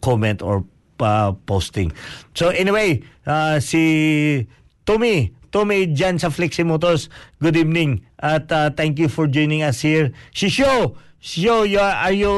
comment 0.00 0.40
or 0.44 0.64
uh, 1.00 1.32
posting. 1.44 1.92
So 2.34 2.48
anyway, 2.50 3.02
uh, 3.26 3.60
si 3.60 4.46
Tommy, 4.84 5.32
Tommy 5.50 5.86
dyan 5.88 6.20
sa 6.20 6.28
Flexi 6.28 6.64
Motors, 6.64 7.08
good 7.40 7.56
evening 7.56 8.04
at 8.20 8.50
uh, 8.52 8.70
thank 8.70 8.98
you 8.98 9.08
for 9.08 9.26
joining 9.26 9.62
us 9.62 9.80
here. 9.80 10.12
Si 10.34 10.48
Show, 10.48 10.96
Show, 11.18 11.64
you 11.64 11.80
are, 11.80 12.06
are 12.06 12.12
you 12.12 12.34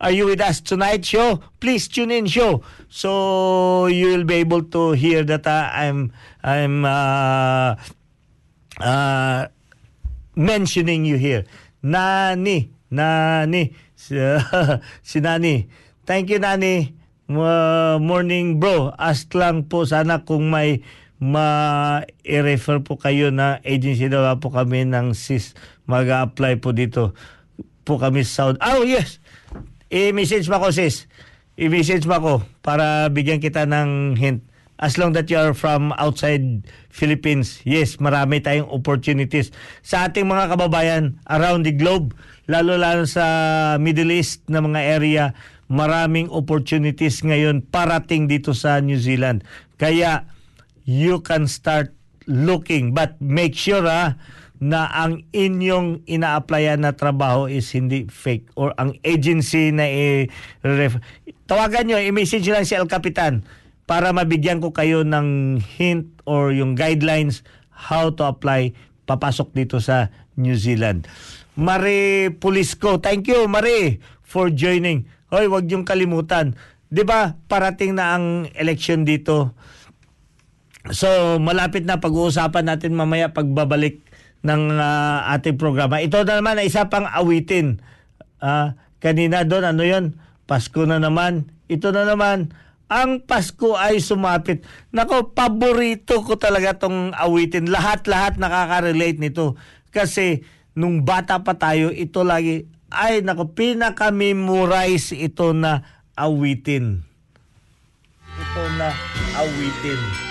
are 0.00 0.10
you 0.10 0.26
with 0.26 0.40
us 0.40 0.60
tonight, 0.60 1.04
Show? 1.04 1.38
Please 1.60 1.86
tune 1.86 2.10
in, 2.10 2.26
Show. 2.26 2.64
So 2.88 3.86
you 3.86 4.16
will 4.16 4.24
be 4.24 4.42
able 4.42 4.64
to 4.74 4.92
hear 4.92 5.22
that 5.24 5.46
uh, 5.46 5.70
I'm 5.70 6.10
I'm 6.42 6.84
uh, 6.84 7.76
uh, 8.80 9.46
mentioning 10.34 11.04
you 11.04 11.16
here. 11.16 11.44
Nani, 11.82 12.70
Nani, 12.90 13.70
si, 13.94 14.18
si 15.02 15.20
Nani. 15.20 15.68
Thank 16.06 16.30
you, 16.30 16.38
Nani. 16.38 16.97
Morning, 17.28 18.56
bro. 18.56 18.88
Ask 18.96 19.28
lang 19.36 19.68
po 19.68 19.84
sana 19.84 20.24
kung 20.24 20.48
may 20.48 20.80
ma-refer 21.20 22.80
po 22.80 22.96
kayo 22.96 23.28
na 23.28 23.60
agency 23.68 24.08
daw 24.08 24.32
po 24.40 24.48
kami 24.48 24.88
ng 24.88 25.12
SIS 25.12 25.52
mag-apply 25.84 26.56
po 26.56 26.72
dito 26.72 27.12
po 27.84 28.00
kami 28.00 28.24
sa 28.24 28.48
Saudi. 28.48 28.64
Oh 28.64 28.80
yes! 28.80 29.20
I-message 29.92 30.48
mo 30.48 30.56
ko 30.56 30.72
sis. 30.72 31.04
I-message 31.60 32.08
mo 32.08 32.16
ko 32.16 32.34
para 32.64 33.12
bigyan 33.12 33.44
kita 33.44 33.68
ng 33.68 34.16
hint. 34.16 34.40
As 34.78 34.96
long 34.96 35.10
that 35.12 35.28
you 35.28 35.36
are 35.36 35.52
from 35.52 35.90
outside 35.98 36.64
Philippines, 36.88 37.60
yes, 37.66 37.98
marami 37.98 38.38
tayong 38.38 38.70
opportunities 38.70 39.50
sa 39.82 40.06
ating 40.06 40.24
mga 40.24 40.54
kababayan 40.54 41.18
around 41.26 41.66
the 41.66 41.74
globe, 41.74 42.14
lalo-lalo 42.46 43.02
sa 43.04 43.26
Middle 43.82 44.14
East 44.14 44.46
na 44.46 44.62
mga 44.62 44.80
area, 44.80 45.24
maraming 45.68 46.32
opportunities 46.32 47.20
ngayon 47.20 47.62
parating 47.62 48.26
dito 48.26 48.56
sa 48.56 48.80
New 48.80 48.96
Zealand. 48.98 49.44
Kaya 49.76 50.24
you 50.88 51.20
can 51.20 51.44
start 51.46 51.92
looking 52.24 52.92
but 52.92 53.16
make 53.20 53.52
sure 53.52 53.84
ha, 53.84 54.16
na 54.58 54.90
ang 54.90 55.22
inyong 55.30 56.02
ina-applyan 56.10 56.82
na 56.82 56.90
trabaho 56.90 57.46
is 57.46 57.70
hindi 57.70 58.10
fake 58.10 58.50
or 58.58 58.74
ang 58.74 58.96
agency 59.06 59.70
na 59.70 59.86
i- 59.86 60.26
ref- 60.66 60.98
tawagan 61.46 61.86
nyo, 61.86 61.96
i-message 62.02 62.48
lang 62.50 62.66
si 62.66 62.74
El 62.74 62.90
Capitan 62.90 63.46
para 63.86 64.10
mabigyan 64.10 64.58
ko 64.58 64.74
kayo 64.74 65.06
ng 65.06 65.60
hint 65.62 66.10
or 66.26 66.50
yung 66.50 66.74
guidelines 66.74 67.46
how 67.70 68.10
to 68.10 68.26
apply 68.26 68.74
papasok 69.06 69.54
dito 69.54 69.78
sa 69.78 70.10
New 70.34 70.58
Zealand. 70.58 71.06
Marie 71.54 72.28
Pulisco, 72.30 72.98
thank 73.00 73.30
you 73.30 73.46
Marie 73.48 74.02
for 74.20 74.50
joining. 74.52 75.06
Hoy, 75.28 75.46
wag 75.48 75.68
yung 75.68 75.84
kalimutan. 75.84 76.56
'Di 76.88 77.04
ba 77.04 77.36
parating 77.48 77.96
na 77.96 78.16
ang 78.16 78.48
election 78.56 79.04
dito. 79.04 79.52
So, 80.88 81.36
malapit 81.36 81.84
na 81.84 82.00
pag-uusapan 82.00 82.64
natin 82.64 82.96
mamaya 82.96 83.36
pagbabalik 83.36 84.00
ng 84.40 84.62
ah, 84.80 85.28
ating 85.36 85.60
programa. 85.60 86.00
Ito 86.00 86.24
na 86.24 86.40
naman, 86.40 86.64
isa 86.64 86.88
pang 86.88 87.04
awitin. 87.04 87.84
Ah, 88.40 88.78
kanina 89.02 89.44
doon, 89.44 89.68
ano 89.68 89.82
yon 89.84 90.04
Pasko 90.48 90.88
na 90.88 90.96
naman. 90.96 91.52
Ito 91.68 91.92
na 91.92 92.08
naman, 92.08 92.56
ang 92.88 93.20
Pasko 93.20 93.76
ay 93.76 94.00
sumapit. 94.00 94.64
Nako, 94.96 95.36
paborito 95.36 96.24
ko 96.24 96.40
talaga 96.40 96.88
tong 96.88 97.12
awitin. 97.12 97.68
Lahat-lahat 97.68 98.40
nakaka-relate 98.40 99.20
nito. 99.20 99.60
Kasi, 99.92 100.40
nung 100.72 101.04
bata 101.04 101.44
pa 101.44 101.52
tayo, 101.60 101.92
ito 101.92 102.24
lagi, 102.24 102.64
ay 102.88 103.20
nako, 103.20 103.52
pinaka-memorize 103.52 105.12
ito 105.16 105.52
na 105.52 105.84
awitin. 106.16 107.04
Ito 108.38 108.62
na 108.76 108.88
awitin. 109.36 110.27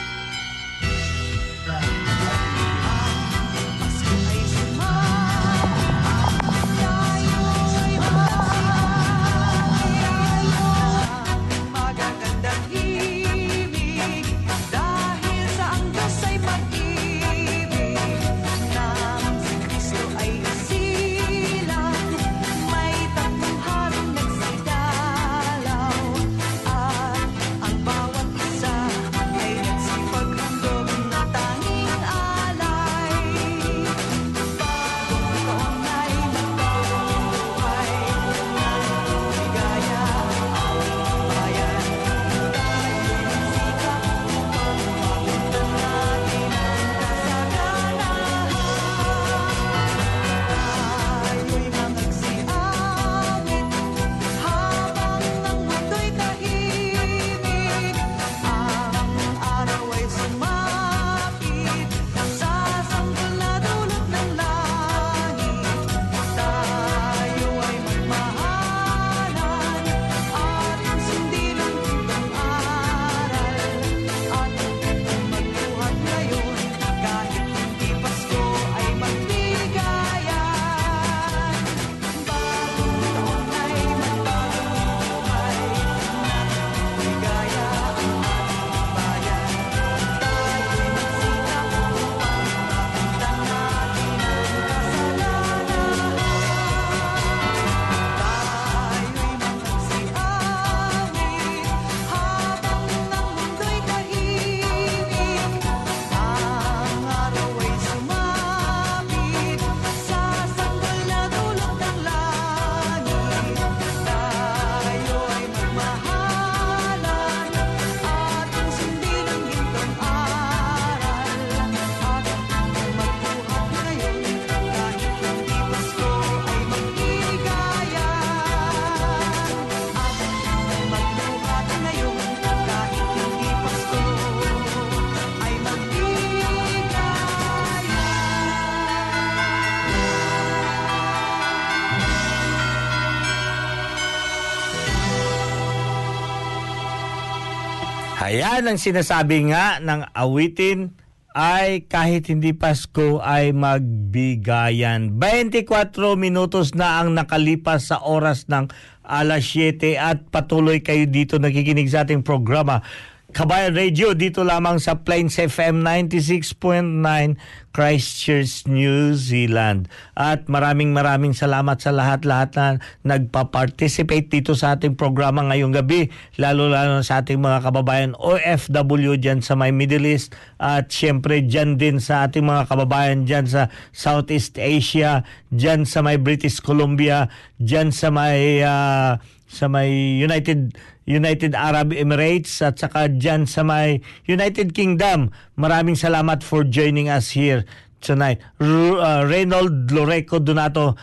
Ayan 148.57 148.73
ang 148.73 148.81
sinasabi 148.81 149.53
nga 149.53 149.77
ng 149.77 150.17
awitin 150.17 150.89
ay 151.37 151.85
kahit 151.85 152.25
hindi 152.25 152.57
Pasko 152.57 153.21
ay 153.21 153.53
magbigayan. 153.53 155.13
24 155.13 155.93
minutos 156.17 156.73
na 156.73 156.97
ang 156.97 157.13
nakalipas 157.13 157.93
sa 157.93 158.01
oras 158.01 158.49
ng 158.49 158.65
alas 159.05 159.45
7 159.53 160.01
at 160.01 160.25
patuloy 160.33 160.81
kayo 160.81 161.05
dito 161.05 161.37
nakikinig 161.37 161.85
sa 161.93 162.01
ating 162.01 162.25
programa. 162.25 162.81
Kabayan 163.27 163.75
Radio 163.75 164.15
dito 164.15 164.47
lamang 164.47 164.79
sa 164.79 165.03
Plains 165.03 165.35
FM 165.35 165.83
96.9 165.83 167.35
Christchurch, 167.75 168.63
New 168.71 169.19
Zealand. 169.19 169.91
At 170.15 170.47
maraming 170.47 170.95
maraming 170.95 171.35
salamat 171.35 171.75
sa 171.83 171.91
lahat-lahat 171.91 172.55
na 172.55 172.67
nagpa-participate 173.03 174.31
dito 174.31 174.55
sa 174.55 174.79
ating 174.79 174.95
programa 174.95 175.43
ngayong 175.43 175.75
gabi. 175.75 176.07
Lalo-lalo 176.39 177.03
sa 177.03 177.19
ating 177.19 177.43
mga 177.43 177.67
kababayan 177.67 178.15
OFW 178.15 179.19
dyan 179.19 179.43
sa 179.43 179.59
may 179.59 179.75
Middle 179.75 180.07
East 180.07 180.31
at 180.55 180.87
syempre 180.87 181.43
dyan 181.43 181.75
din 181.75 181.99
sa 181.99 182.31
ating 182.31 182.47
mga 182.47 182.71
kababayan 182.71 183.27
dyan 183.27 183.43
sa 183.43 183.67
Southeast 183.91 184.55
Asia, 184.55 185.27
dyan 185.51 185.83
sa 185.83 185.99
may 185.99 186.15
British 186.15 186.63
Columbia, 186.63 187.27
dyan 187.59 187.91
sa 187.91 188.07
may 188.07 188.63
ah, 188.63 189.19
sa 189.51 189.67
may 189.67 190.19
United 190.19 190.75
United 191.07 191.55
Arab 191.55 191.95
Emirates 191.95 192.59
at 192.59 192.75
saka 192.77 193.07
dyan 193.07 193.47
sa 193.47 193.63
may 193.63 194.03
United 194.27 194.75
Kingdom. 194.75 195.31
Maraming 195.55 195.95
salamat 195.95 196.43
for 196.43 196.67
joining 196.67 197.07
us 197.07 197.31
here 197.31 197.63
tonight. 198.03 198.43
R- 198.59 198.99
uh, 198.99 199.21
Reynold 199.23 199.87
Loreco 199.89 200.43
Donato, 200.43 200.99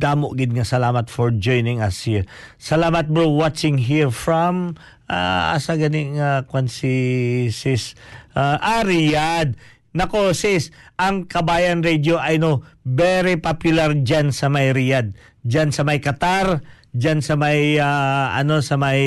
damo 0.00 0.32
gid 0.32 0.56
nga 0.56 0.64
salamat 0.64 1.12
for 1.12 1.28
joining 1.28 1.84
us 1.84 2.08
here. 2.08 2.24
Salamat 2.56 3.12
bro 3.12 3.28
watching 3.28 3.76
here 3.76 4.08
from 4.08 4.80
uh, 5.12 5.52
asa 5.52 5.76
gani 5.76 6.16
nga 6.16 6.48
kwan 6.48 6.66
si 6.66 7.52
sis 7.52 7.92
Uh, 8.30 8.62
Riyadh. 8.86 9.58
Nako 9.90 10.30
sis, 10.38 10.70
ang 10.94 11.26
Kabayan 11.26 11.82
Radio 11.82 12.14
I 12.14 12.38
know 12.38 12.62
very 12.86 13.34
popular 13.34 13.90
dyan 13.90 14.30
sa 14.30 14.46
may 14.46 14.70
Riyadh. 14.70 15.18
Dyan 15.42 15.74
sa 15.74 15.82
may 15.82 15.98
Qatar, 15.98 16.62
dyan 16.94 17.22
sa 17.22 17.38
may 17.38 17.78
ah, 17.78 18.34
ano 18.34 18.62
sa 18.62 18.74
may 18.76 19.02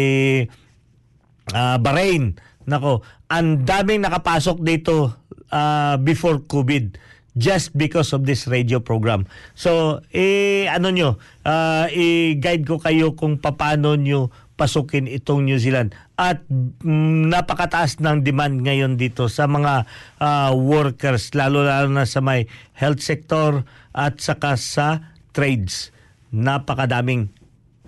ah, 1.51 1.77
Bahrain. 1.79 2.37
Nako, 2.63 3.03
ang 3.27 3.67
daming 3.67 4.03
nakapasok 4.03 4.63
dito 4.63 5.11
ah, 5.51 5.99
before 5.99 6.43
COVID 6.47 6.95
just 7.33 7.73
because 7.73 8.13
of 8.13 8.29
this 8.29 8.45
radio 8.45 8.77
program. 8.77 9.25
So, 9.57 10.01
eh, 10.13 10.69
ano 10.69 10.93
nyo, 10.93 11.09
ah, 11.43 11.89
i-guide 11.89 12.65
ko 12.65 12.77
kayo 12.77 13.17
kung 13.17 13.41
paano 13.41 13.97
nyo 13.97 14.29
pasukin 14.53 15.09
itong 15.09 15.49
New 15.49 15.57
Zealand. 15.57 15.97
At 16.13 16.45
mm, 16.45 17.33
napakataas 17.33 17.97
ng 17.99 18.21
demand 18.21 18.61
ngayon 18.61 19.01
dito 19.01 19.25
sa 19.27 19.49
mga 19.49 19.89
ah, 20.21 20.53
workers, 20.53 21.33
lalo-lalo 21.33 21.89
na 21.89 22.05
sa 22.05 22.21
may 22.21 22.45
health 22.77 23.01
sector 23.01 23.65
at 23.91 24.21
saka 24.21 24.53
sa 24.55 25.01
trades. 25.33 25.89
Napakadaming 26.29 27.33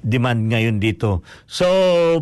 demand 0.05 0.53
ngayon 0.53 0.77
dito. 0.77 1.25
So, 1.49 1.65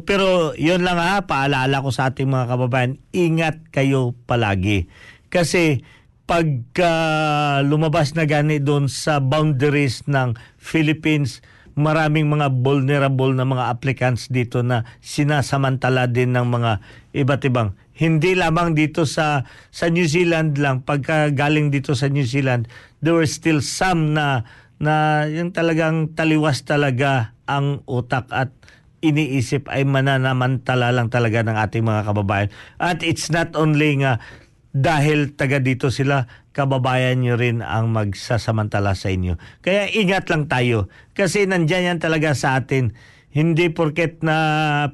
pero 0.07 0.55
yun 0.55 0.87
lang 0.87 0.97
ha, 0.97 1.27
paalala 1.27 1.83
ko 1.83 1.91
sa 1.91 2.09
ating 2.09 2.31
mga 2.31 2.55
kababayan, 2.55 2.95
ingat 3.11 3.67
kayo 3.75 4.15
palagi. 4.23 4.87
Kasi 5.27 5.83
pagka 6.23 6.93
lumabas 7.67 8.15
na 8.15 8.23
gani 8.23 8.63
doon 8.63 8.87
sa 8.87 9.19
boundaries 9.19 10.07
ng 10.07 10.39
Philippines, 10.55 11.43
maraming 11.75 12.29
mga 12.29 12.53
vulnerable 12.53 13.35
na 13.35 13.43
mga 13.43 13.67
applicants 13.73 14.29
dito 14.31 14.61
na 14.61 14.85
sinasamantala 15.03 16.07
din 16.07 16.31
ng 16.31 16.47
mga 16.47 16.71
iba't 17.17 17.43
ibang 17.49 17.73
hindi 17.93 18.33
lamang 18.33 18.73
dito 18.73 19.05
sa 19.05 19.45
sa 19.69 19.85
New 19.89 20.05
Zealand 20.05 20.57
lang 20.57 20.81
pagka 20.81 21.29
galing 21.29 21.69
dito 21.69 21.93
sa 21.93 22.09
New 22.09 22.25
Zealand 22.25 22.65
there 23.05 23.13
were 23.13 23.29
still 23.29 23.61
some 23.61 24.17
na 24.17 24.45
na 24.81 25.25
yung 25.29 25.51
talagang 25.51 26.15
taliwas 26.17 26.65
talaga 26.65 27.35
ang 27.45 27.83
utak 27.85 28.31
at 28.31 28.49
iniisip 29.03 29.67
ay 29.67 29.83
mananamantala 29.83 30.95
lang 30.95 31.11
talaga 31.11 31.43
ng 31.43 31.57
ating 31.59 31.83
mga 31.83 32.01
kababayan. 32.07 32.49
At 32.79 33.03
it's 33.03 33.27
not 33.27 33.53
only 33.59 33.99
nga 33.99 34.23
dahil 34.73 35.37
taga 35.37 35.61
dito 35.61 35.93
sila, 35.93 36.25
kababayan 36.55 37.21
nyo 37.21 37.37
rin 37.37 37.61
ang 37.61 37.93
magsasamantala 37.93 38.97
sa 38.97 39.11
inyo. 39.13 39.37
Kaya 39.61 39.91
ingat 39.91 40.31
lang 40.31 40.49
tayo. 40.49 40.89
Kasi 41.13 41.45
nandyan 41.45 41.93
yan 41.93 41.99
talaga 42.01 42.33
sa 42.33 42.57
atin. 42.57 42.95
Hindi 43.33 43.69
porket 43.69 44.21
na 44.25 44.37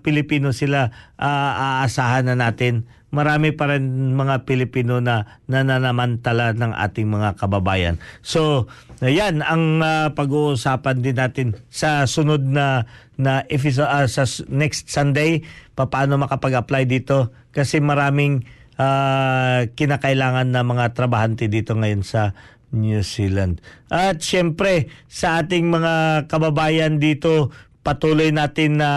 Pilipino 0.04 0.52
sila 0.52 0.92
ah, 1.16 1.84
aasahan 1.84 2.28
na 2.28 2.36
natin. 2.36 2.88
Marami 3.10 3.50
pa 3.54 3.66
rin 3.74 4.14
mga 4.14 4.46
Pilipino 4.46 5.02
na 5.02 5.42
nananamantala 5.50 6.54
ng 6.54 6.78
ating 6.78 7.10
mga 7.10 7.42
kababayan. 7.42 7.98
So, 8.22 8.70
ayan 9.02 9.42
ang 9.42 9.82
ah, 9.82 10.14
pag-uusapan 10.14 11.02
din 11.02 11.18
natin 11.18 11.48
sa 11.74 12.06
sunod 12.06 12.46
na 12.46 12.86
na 13.18 13.44
episode 13.50 13.90
ah, 13.90 14.06
sa 14.06 14.30
next 14.48 14.94
Sunday 14.94 15.42
paano 15.74 16.22
makapag-apply 16.22 16.86
dito 16.86 17.34
kasi 17.50 17.82
maraming 17.82 18.46
ah, 18.78 19.66
kinakailangan 19.74 20.54
na 20.54 20.62
mga 20.62 20.94
trabahante 20.94 21.50
dito 21.50 21.74
ngayon 21.74 22.06
sa 22.06 22.38
New 22.70 23.02
Zealand. 23.02 23.58
At 23.90 24.22
syempre 24.22 24.94
sa 25.10 25.42
ating 25.42 25.66
mga 25.66 26.26
kababayan 26.30 27.02
dito 27.02 27.50
patuloy 27.82 28.30
natin 28.30 28.78
na 28.78 28.92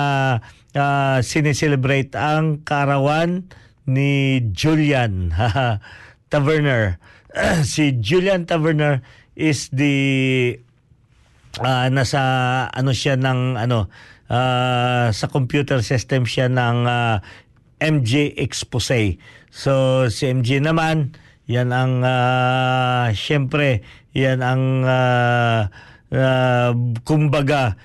uh, 0.77 1.19
sineselebrate 1.25 2.13
ang 2.13 2.61
karawan 2.61 3.49
ni 3.87 4.41
Julian 4.53 5.35
Taverner. 6.33 6.99
si 7.65 7.97
Julian 7.99 8.45
Taverner 8.45 9.01
is 9.35 9.73
the 9.73 9.95
ah, 11.61 11.89
nasa 11.89 12.21
ano 12.73 12.93
siya 12.93 13.17
ng 13.17 13.57
ano 13.57 13.89
ah, 14.29 15.09
sa 15.13 15.27
computer 15.29 15.81
system 15.85 16.25
siya 16.29 16.49
ng 16.49 16.79
ah, 16.89 17.21
MJ 17.83 18.39
Expose. 18.39 19.19
So 19.53 20.07
si 20.09 20.31
MJ 20.31 20.63
naman 20.63 21.17
yan 21.51 21.75
ang 21.75 22.01
ah, 22.07 23.11
syempre 23.13 23.83
yan 24.15 24.41
ang 24.41 24.87
ah, 24.87 25.69
ah, 26.15 26.71
kumbaga 27.03 27.77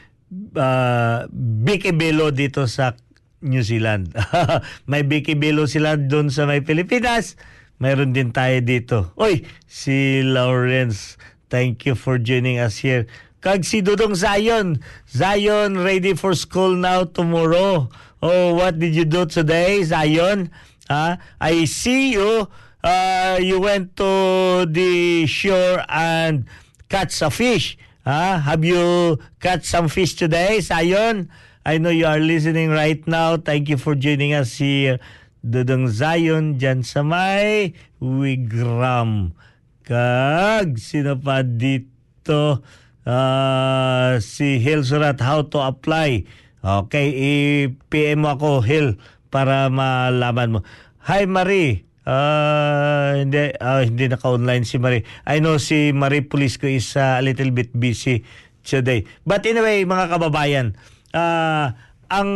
Vicky 1.63 1.95
Belo 1.95 2.29
dito 2.35 2.67
sa 2.67 2.93
New 3.41 3.61
Zealand. 3.61 4.13
may 4.89 5.05
Vicky 5.05 5.37
Belo 5.37 5.69
sila 5.69 5.97
doon 5.97 6.33
sa 6.33 6.49
may 6.49 6.61
Pilipinas. 6.65 7.37
Mayroon 7.77 8.09
din 8.13 8.33
tayo 8.33 8.57
dito. 8.65 9.13
Oy, 9.21 9.45
si 9.69 10.25
Lawrence. 10.25 11.21
Thank 11.47 11.85
you 11.85 11.93
for 11.93 12.17
joining 12.17 12.57
us 12.57 12.81
here. 12.81 13.05
Kag 13.39 13.61
si 13.61 13.85
Dudong 13.85 14.17
Zion. 14.17 14.81
Zion, 15.05 15.77
ready 15.77 16.17
for 16.17 16.33
school 16.33 16.73
now 16.73 17.05
tomorrow. 17.05 17.87
Oh, 18.17 18.57
what 18.57 18.81
did 18.81 18.97
you 18.97 19.05
do 19.05 19.29
today, 19.29 19.85
Zion? 19.85 20.49
Ah, 20.89 21.21
I 21.37 21.69
see 21.69 22.17
you. 22.17 22.49
Uh, 22.81 23.37
you 23.37 23.61
went 23.61 23.93
to 24.01 24.65
the 24.65 25.25
shore 25.29 25.85
and 25.85 26.49
catch 26.89 27.21
a 27.21 27.29
fish. 27.29 27.77
Ah, 28.07 28.41
have 28.41 28.65
you 28.65 29.19
caught 29.37 29.61
some 29.63 29.85
fish 29.85 30.15
today, 30.17 30.57
Zion? 30.65 31.29
I 31.67 31.83
know 31.83 31.91
you 31.91 32.07
are 32.07 32.23
listening 32.23 32.71
right 32.71 33.03
now. 33.11 33.35
Thank 33.35 33.67
you 33.67 33.75
for 33.75 33.91
joining 33.91 34.31
us 34.31 34.55
here. 34.55 35.03
Dudong 35.43 35.91
Zion 35.91 36.55
dyan 36.55 36.79
sa 36.79 37.03
may 37.03 37.75
Wigram. 37.99 39.35
Kag, 39.83 40.79
sino 40.79 41.19
pa 41.19 41.43
dito? 41.43 42.63
Ah, 43.03 44.15
si 44.23 44.63
Hil 44.63 44.87
Surat, 44.87 45.19
how 45.19 45.43
to 45.43 45.59
apply. 45.59 46.23
Okay, 46.63 47.07
i-PM 47.11 48.23
mo 48.23 48.39
ako, 48.39 48.63
Hil, 48.63 48.95
para 49.27 49.67
malaman 49.67 50.47
mo. 50.55 50.59
Hi, 51.03 51.27
Marie. 51.27 51.83
Ah, 52.07 53.19
hindi 53.19 53.51
ah, 53.59 53.83
hindi 53.83 54.07
naka-online 54.07 54.63
si 54.63 54.79
Marie. 54.79 55.03
I 55.27 55.43
know 55.43 55.59
si 55.59 55.91
Marie 55.91 56.23
Pulisco 56.23 56.63
is 56.63 56.95
ah, 56.95 57.19
a 57.19 57.23
little 57.27 57.51
bit 57.51 57.75
busy 57.75 58.23
today. 58.63 59.03
But 59.27 59.43
anyway, 59.43 59.83
mga 59.83 60.15
kababayan, 60.15 60.79
ah, 61.17 61.73
ang 62.13 62.29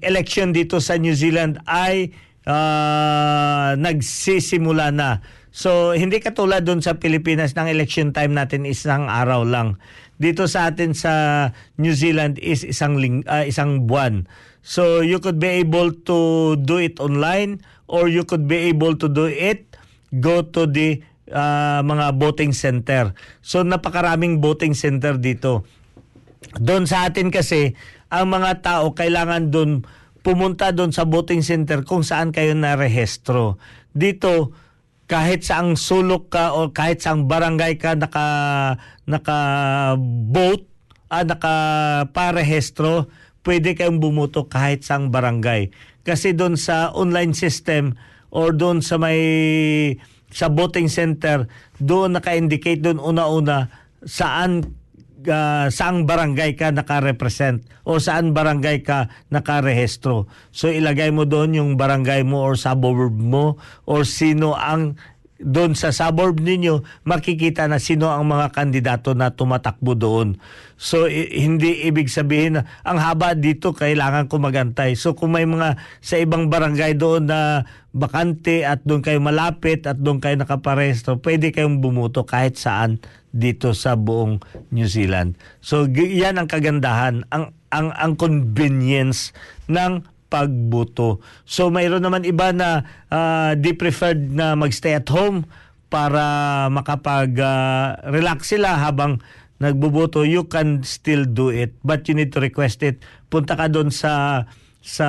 election 0.00 0.54
dito 0.54 0.78
sa 0.78 0.94
New 0.96 1.18
Zealand 1.18 1.58
ay 1.66 2.14
ah, 2.46 3.74
nagsisimula 3.74 4.94
na. 4.94 5.20
So, 5.50 5.98
hindi 5.98 6.22
katulad 6.22 6.62
doon 6.62 6.78
sa 6.78 7.02
Pilipinas 7.02 7.58
ng 7.58 7.66
election 7.66 8.14
time 8.14 8.38
natin 8.38 8.62
isang 8.62 9.10
araw 9.10 9.42
lang. 9.42 9.82
Dito 10.20 10.46
sa 10.46 10.70
atin 10.70 10.94
sa 10.94 11.12
New 11.74 11.90
Zealand 11.90 12.38
is 12.38 12.62
isang 12.62 13.02
ling, 13.02 13.26
ah, 13.26 13.42
isang 13.42 13.90
buwan. 13.90 14.30
So, 14.62 15.02
you 15.02 15.18
could 15.18 15.42
be 15.42 15.58
able 15.64 15.90
to 16.06 16.54
do 16.54 16.78
it 16.78 17.02
online 17.02 17.66
or 17.90 18.06
you 18.06 18.22
could 18.22 18.46
be 18.46 18.70
able 18.70 18.94
to 18.94 19.10
do 19.10 19.26
it 19.26 19.66
go 20.22 20.46
to 20.46 20.70
the 20.70 21.02
ah, 21.34 21.82
mga 21.82 22.14
voting 22.14 22.54
center. 22.54 23.10
So, 23.42 23.66
napakaraming 23.66 24.38
voting 24.38 24.78
center 24.78 25.18
dito. 25.18 25.66
Doon 26.56 26.86
sa 26.86 27.10
atin 27.10 27.34
kasi, 27.34 27.74
ang 28.10 28.26
mga 28.28 28.60
tao 28.60 28.92
kailangan 28.92 29.48
doon 29.48 29.86
pumunta 30.20 30.74
doon 30.74 30.92
sa 30.92 31.08
voting 31.08 31.40
center 31.40 31.80
kung 31.86 32.04
saan 32.04 32.34
kayo 32.34 32.52
narehistro. 32.52 33.56
Dito, 33.90 34.52
kahit 35.10 35.42
saang 35.42 35.74
sulok 35.74 36.30
ka 36.30 36.54
o 36.54 36.70
kahit 36.70 37.02
saang 37.02 37.26
barangay 37.26 37.74
ka 37.82 37.98
naka 37.98 38.26
naka 39.10 39.38
vote 40.30 40.70
ah, 41.10 41.26
naka 41.26 41.54
parehistro 42.14 43.10
pwede 43.42 43.74
kayong 43.74 43.98
bumuto 43.98 44.46
kahit 44.46 44.86
saang 44.86 45.10
barangay 45.10 45.74
kasi 46.06 46.30
doon 46.30 46.54
sa 46.54 46.94
online 46.94 47.34
system 47.34 47.98
or 48.30 48.54
doon 48.54 48.86
sa 48.86 49.02
may 49.02 49.18
sa 50.30 50.46
voting 50.46 50.86
center 50.86 51.50
doon 51.82 52.14
naka-indicate 52.14 52.78
doon 52.78 53.02
una-una 53.02 53.66
saan 54.06 54.78
uh, 55.26 55.66
saang 55.68 56.08
barangay 56.08 56.56
ka 56.56 56.72
naka-represent 56.72 57.64
o 57.84 58.00
saan 58.00 58.32
barangay 58.32 58.80
ka 58.80 59.10
naka-rehistro. 59.28 60.30
So 60.54 60.72
ilagay 60.72 61.12
mo 61.12 61.28
doon 61.28 61.56
yung 61.56 61.70
barangay 61.76 62.24
mo 62.24 62.44
or 62.44 62.54
suburb 62.56 63.16
mo 63.16 63.60
or 63.84 64.08
sino 64.08 64.56
ang 64.56 64.96
doon 65.40 65.72
sa 65.72 65.88
suburb 65.88 66.36
ninyo, 66.36 66.84
makikita 67.08 67.64
na 67.64 67.80
sino 67.80 68.12
ang 68.12 68.28
mga 68.28 68.52
kandidato 68.52 69.16
na 69.16 69.32
tumatakbo 69.32 69.96
doon. 69.96 70.36
So 70.76 71.08
hindi 71.08 71.88
ibig 71.88 72.12
sabihin 72.12 72.60
na 72.60 72.68
ang 72.84 73.00
haba 73.00 73.32
dito 73.32 73.72
kailangan 73.72 74.28
ko 74.28 74.36
magantay. 74.36 74.96
So 75.00 75.16
kung 75.16 75.32
may 75.32 75.48
mga 75.48 75.80
sa 76.04 76.20
ibang 76.20 76.52
barangay 76.52 76.96
doon 77.00 77.32
na 77.32 77.64
bakante 77.90 78.62
at 78.68 78.84
doon 78.84 79.00
kayo 79.00 79.18
malapit 79.18 79.88
at 79.88 79.96
doon 79.96 80.20
kayo 80.20 80.36
nakaparesto, 80.36 81.16
pwede 81.24 81.50
kayong 81.50 81.80
bumuto 81.80 82.28
kahit 82.28 82.60
saan 82.60 83.00
dito 83.32 83.72
sa 83.72 83.96
buong 83.96 84.44
New 84.68 84.86
Zealand. 84.86 85.40
So 85.64 85.88
yan 85.88 86.36
ang 86.36 86.48
kagandahan, 86.52 87.24
ang 87.32 87.56
ang 87.72 87.94
ang 87.96 88.12
convenience 88.18 89.32
ng 89.70 90.04
pagbuto. 90.30 91.18
So 91.42 91.68
mayroon 91.68 92.06
naman 92.06 92.22
iba 92.22 92.54
na 92.54 92.86
ah, 93.10 93.52
di 93.58 93.74
preferred 93.74 94.30
na 94.30 94.54
magstay 94.54 95.02
at 95.02 95.10
home 95.10 95.44
para 95.90 96.70
makapag-relax 96.70 98.54
sila 98.54 98.78
habang 98.78 99.18
nagbuboto. 99.58 100.22
You 100.22 100.46
can 100.46 100.86
still 100.86 101.26
do 101.26 101.50
it 101.50 101.74
but 101.82 102.06
you 102.06 102.14
need 102.14 102.30
to 102.32 102.40
request 102.40 102.86
it. 102.86 103.02
Punta 103.28 103.58
ka 103.58 103.66
doon 103.66 103.90
sa 103.90 104.46
sa 104.80 105.08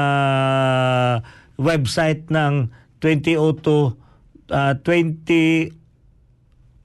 website 1.62 2.28
ng 2.34 2.74
2002 3.00 3.96
ah, 4.52 4.74
20 4.82 5.78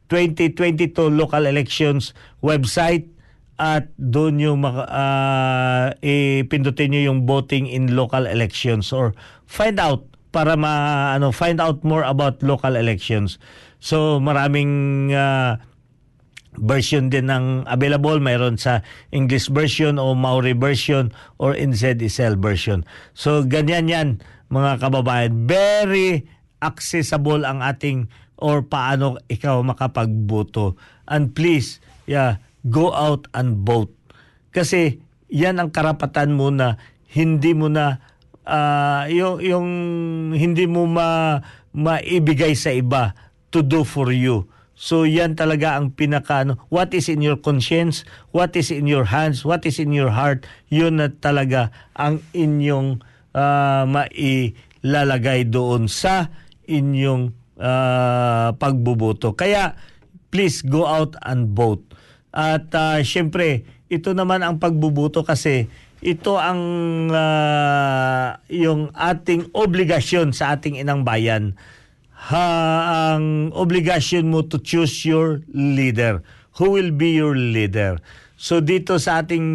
2022 0.06 1.10
local 1.10 1.50
elections 1.50 2.14
website 2.38 3.15
at 3.56 3.88
doon 3.96 4.36
yung 4.36 4.58
maka, 4.60 4.84
ah, 4.88 5.86
ipindutin 6.04 6.92
nyo 6.92 7.02
yung 7.12 7.20
voting 7.24 7.64
in 7.64 7.96
local 7.96 8.28
elections 8.28 8.92
or 8.92 9.16
find 9.48 9.80
out 9.80 10.04
para 10.28 10.52
ma 10.52 11.16
ano 11.16 11.32
find 11.32 11.56
out 11.56 11.80
more 11.80 12.04
about 12.04 12.44
local 12.44 12.76
elections. 12.76 13.40
So 13.80 14.20
maraming 14.20 15.12
ah, 15.16 15.56
version 16.60 17.08
din 17.08 17.32
ng 17.32 17.64
available. 17.68 18.20
Mayroon 18.20 18.60
sa 18.60 18.84
English 19.12 19.48
version 19.48 19.96
o 19.96 20.12
Maori 20.12 20.52
version 20.52 21.12
or 21.40 21.56
NZSL 21.56 22.36
version. 22.36 22.84
So 23.16 23.44
ganyan 23.44 23.88
yan 23.88 24.08
mga 24.52 24.84
kababayan. 24.84 25.48
Very 25.48 26.28
accessible 26.60 27.44
ang 27.44 27.64
ating 27.64 28.08
or 28.36 28.64
paano 28.64 29.16
ikaw 29.32 29.64
makapagboto. 29.64 30.76
And 31.08 31.32
please, 31.32 31.80
yeah, 32.04 32.44
go 32.70 32.92
out 32.92 33.30
and 33.34 33.62
vote. 33.66 33.92
Kasi 34.50 34.98
yan 35.30 35.58
ang 35.58 35.70
karapatan 35.74 36.34
mo 36.34 36.50
na 36.50 36.78
hindi 37.10 37.52
mo 37.52 37.66
na 37.70 37.98
ah, 38.46 39.06
yung, 39.10 39.42
yung 39.42 39.68
hindi 40.32 40.64
mo 40.70 40.86
ma, 40.86 41.40
maibigay 41.76 42.56
sa 42.56 42.72
iba 42.72 43.12
to 43.52 43.60
do 43.60 43.84
for 43.84 44.10
you. 44.10 44.48
So 44.76 45.08
yan 45.08 45.40
talaga 45.40 45.80
ang 45.80 45.96
pinaka 45.96 46.44
ano, 46.44 46.60
what 46.68 46.92
is 46.92 47.08
in 47.08 47.24
your 47.24 47.40
conscience, 47.40 48.04
what 48.36 48.52
is 48.56 48.68
in 48.68 48.84
your 48.84 49.08
hands, 49.08 49.40
what 49.40 49.64
is 49.64 49.80
in 49.80 49.92
your 49.92 50.12
heart, 50.12 50.44
yun 50.68 51.00
na 51.00 51.08
talaga 51.08 51.72
ang 51.96 52.20
inyong 52.36 53.00
ah, 53.32 53.88
mailalagay 53.88 55.48
doon 55.48 55.88
sa 55.88 56.28
inyong 56.68 57.32
ah, 57.56 58.52
pagbuboto. 58.56 59.32
Kaya 59.32 59.76
please 60.28 60.60
go 60.60 60.84
out 60.84 61.16
and 61.24 61.56
vote. 61.56 61.80
At 62.36 62.68
ah, 62.76 63.00
syempre, 63.00 63.64
ito 63.88 64.12
naman 64.12 64.44
ang 64.44 64.60
pagbuboto 64.60 65.24
kasi 65.24 65.72
ito 66.04 66.36
ang 66.36 66.60
ah, 67.16 68.36
yung 68.52 68.92
ating 68.92 69.56
obligasyon 69.56 70.36
sa 70.36 70.52
ating 70.52 70.76
inang 70.76 71.00
bayan 71.00 71.56
ha, 72.16 72.46
ang 73.14 73.54
obligasyon 73.54 74.26
mo 74.26 74.42
to 74.42 74.58
choose 74.58 75.04
your 75.06 75.44
leader. 75.52 76.24
Who 76.58 76.72
will 76.72 76.90
be 76.90 77.14
your 77.14 77.36
leader? 77.36 78.00
So 78.40 78.64
dito 78.64 78.96
sa 78.96 79.22
ating 79.24 79.46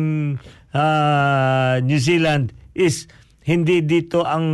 ah, 0.74 1.82
New 1.82 2.00
Zealand 2.00 2.54
is 2.78 3.10
hindi 3.42 3.82
dito 3.82 4.24
ang 4.24 4.46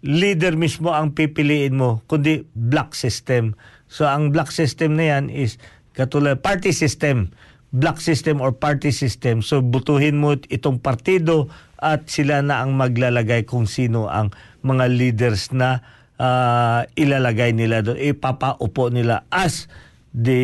leader 0.00 0.56
mismo 0.56 0.90
ang 0.90 1.14
pipiliin 1.14 1.76
mo, 1.76 2.02
kundi 2.10 2.44
block 2.52 2.96
system. 2.98 3.54
So 3.86 4.06
ang 4.06 4.34
block 4.34 4.50
system 4.50 4.98
na 4.98 5.16
yan 5.16 5.24
is 5.30 5.58
katulad 5.92 6.38
party 6.40 6.70
system 6.70 7.30
block 7.70 8.02
system 8.02 8.42
or 8.42 8.50
party 8.50 8.90
system. 8.90 9.42
So 9.46 9.62
butuhin 9.62 10.18
mo 10.18 10.34
itong 10.50 10.82
partido 10.82 11.46
at 11.78 12.10
sila 12.10 12.42
na 12.42 12.62
ang 12.62 12.74
maglalagay 12.74 13.46
kung 13.46 13.70
sino 13.70 14.10
ang 14.10 14.34
mga 14.66 14.90
leaders 14.90 15.54
na 15.54 15.80
ah, 16.18 16.84
ilalagay 16.98 17.54
nila 17.54 17.86
doon. 17.86 17.98
Ipapaupo 17.98 18.90
nila 18.90 19.22
as 19.30 19.70
the 20.10 20.42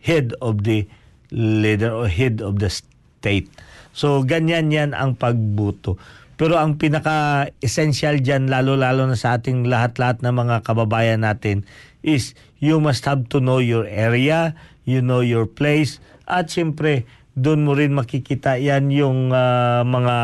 head 0.00 0.32
of 0.40 0.64
the 0.64 0.88
leader 1.30 1.92
or 1.92 2.08
head 2.08 2.40
of 2.40 2.56
the 2.58 2.72
state. 2.72 3.52
So 3.92 4.24
ganyan 4.24 4.72
yan 4.72 4.96
ang 4.96 5.20
pagbuto. 5.20 6.00
Pero 6.40 6.56
ang 6.56 6.80
pinaka-essential 6.80 8.24
dyan, 8.24 8.48
lalo-lalo 8.48 9.04
na 9.04 9.12
sa 9.12 9.36
ating 9.36 9.68
lahat-lahat 9.68 10.24
na 10.24 10.32
mga 10.32 10.64
kababayan 10.64 11.20
natin, 11.20 11.68
is 12.00 12.32
you 12.60 12.78
must 12.78 13.02
have 13.08 13.26
to 13.32 13.40
know 13.40 13.58
your 13.58 13.88
area, 13.88 14.54
you 14.84 15.00
know 15.00 15.24
your 15.24 15.48
place, 15.48 15.98
at 16.28 16.52
siyempre, 16.52 17.08
doon 17.34 17.64
mo 17.64 17.72
rin 17.74 17.96
makikita 17.96 18.60
yan 18.60 18.92
yung 18.92 19.32
ah, 19.32 19.82
mga 19.82 20.16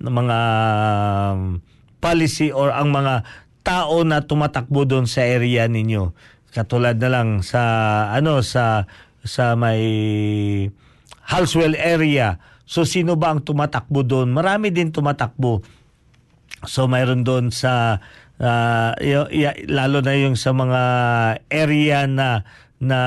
mga 0.00 0.38
um, 1.36 1.60
policy 2.00 2.48
or 2.48 2.72
ang 2.72 2.88
mga 2.88 3.22
tao 3.60 4.00
na 4.02 4.24
tumatakbo 4.24 4.88
doon 4.88 5.04
sa 5.04 5.20
area 5.22 5.68
ninyo. 5.68 6.16
Katulad 6.50 6.96
na 6.98 7.12
lang 7.12 7.44
sa 7.44 7.62
ano 8.10 8.40
sa 8.40 8.88
sa 9.22 9.54
may 9.54 9.84
Halswell 11.30 11.76
area. 11.76 12.40
So 12.64 12.88
sino 12.88 13.14
ba 13.14 13.30
ang 13.30 13.44
tumatakbo 13.44 14.02
doon? 14.02 14.32
Marami 14.32 14.72
din 14.72 14.90
tumatakbo. 14.90 15.62
So 16.66 16.88
mayroon 16.88 17.22
doon 17.22 17.52
sa 17.54 18.02
ah, 18.40 18.96
y- 18.98 19.44
y- 19.44 19.68
lalo 19.68 20.00
na 20.00 20.16
yung 20.16 20.34
sa 20.34 20.50
mga 20.56 20.82
area 21.52 22.08
na 22.08 22.42
na 22.80 23.00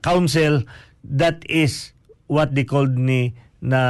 council 0.00 0.64
that 1.04 1.44
is 1.46 1.92
what 2.26 2.56
they 2.56 2.64
called 2.64 2.96
ni 2.96 3.36
na 3.60 3.80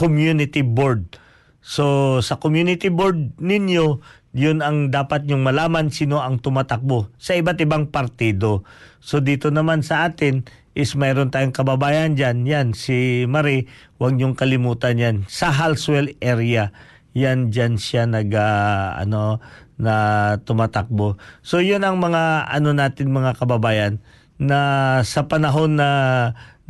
community 0.00 0.64
board. 0.64 1.20
So 1.60 2.18
sa 2.24 2.40
community 2.40 2.88
board 2.88 3.36
ninyo, 3.36 4.00
yun 4.32 4.64
ang 4.64 4.88
dapat 4.88 5.28
nyong 5.28 5.44
malaman 5.44 5.92
sino 5.92 6.24
ang 6.24 6.40
tumatakbo 6.40 7.12
sa 7.20 7.36
iba't 7.36 7.60
ibang 7.60 7.92
partido. 7.92 8.64
So 9.04 9.20
dito 9.20 9.52
naman 9.52 9.84
sa 9.84 10.08
atin 10.08 10.48
is 10.72 10.94
mayroon 10.94 11.34
tayong 11.34 11.52
kababayan 11.52 12.14
dyan. 12.14 12.46
Yan, 12.46 12.68
si 12.72 13.26
Marie, 13.26 13.66
huwag 13.98 14.14
nyong 14.16 14.38
kalimutan 14.38 14.96
yan. 14.96 15.16
Sa 15.26 15.50
Halswell 15.50 16.14
area, 16.22 16.70
yan 17.10 17.50
dyan 17.50 17.74
siya 17.74 18.06
nag, 18.06 18.30
ah, 18.38 18.94
ano, 18.96 19.42
na 19.80 20.36
tumatakbo. 20.44 21.16
So 21.40 21.64
yun 21.64 21.80
ang 21.88 21.96
mga 21.96 22.52
ano 22.52 22.76
natin 22.76 23.16
mga 23.16 23.40
kababayan 23.40 24.04
na 24.36 25.00
sa 25.08 25.24
panahon 25.24 25.80
na 25.80 25.90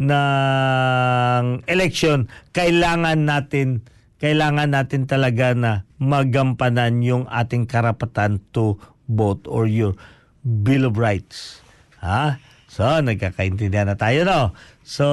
ng 0.00 1.66
election 1.68 2.30
kailangan 2.56 3.26
natin 3.28 3.84
kailangan 4.22 4.72
natin 4.72 5.04
talaga 5.10 5.52
na 5.56 5.84
magampanan 6.00 7.00
yung 7.00 7.24
ating 7.28 7.66
karapatan 7.66 8.38
to 8.54 8.76
vote 9.08 9.48
or 9.50 9.66
your 9.66 9.96
Bill 10.44 10.88
of 10.88 10.96
Rights. 11.00 11.64
Ha? 12.04 12.36
So, 12.70 12.84
nagkakaintindihan 12.86 13.88
na 13.88 13.96
tayo, 13.96 14.22
no? 14.24 14.40
So, 14.86 15.06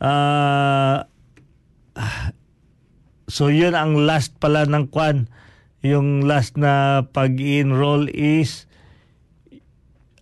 ah, 0.00 1.08
so 3.26 3.50
yun 3.50 3.74
ang 3.74 3.98
last 4.04 4.36
pala 4.38 4.64
ng 4.64 4.88
kwan. 4.88 5.28
Yung 5.86 6.26
last 6.26 6.58
na 6.58 7.06
pag-enroll 7.06 8.10
is 8.10 8.66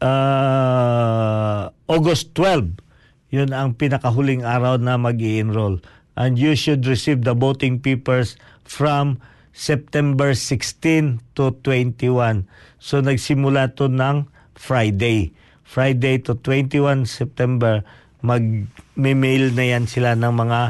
uh, 0.04 1.72
August 1.88 2.36
12. 2.36 2.84
Yun 3.32 3.50
ang 3.56 3.72
pinakahuling 3.74 4.44
araw 4.44 4.76
na 4.76 5.00
mag 5.00 5.18
enroll 5.18 5.80
And 6.16 6.40
you 6.40 6.56
should 6.56 6.88
receive 6.88 7.28
the 7.28 7.36
voting 7.36 7.76
papers 7.80 8.40
from 8.64 9.20
September 9.52 10.32
16 10.32 11.20
to 11.36 11.52
21. 11.60 12.48
So 12.80 13.04
nagsimula 13.04 13.76
to 13.76 13.92
ng 13.92 14.28
Friday. 14.56 15.36
Friday 15.64 16.20
to 16.24 16.40
21 16.40 17.04
September 17.04 17.84
mag-mail 18.24 19.52
na 19.52 19.64
yan 19.76 19.84
sila 19.84 20.16
ng 20.16 20.32
mga 20.32 20.60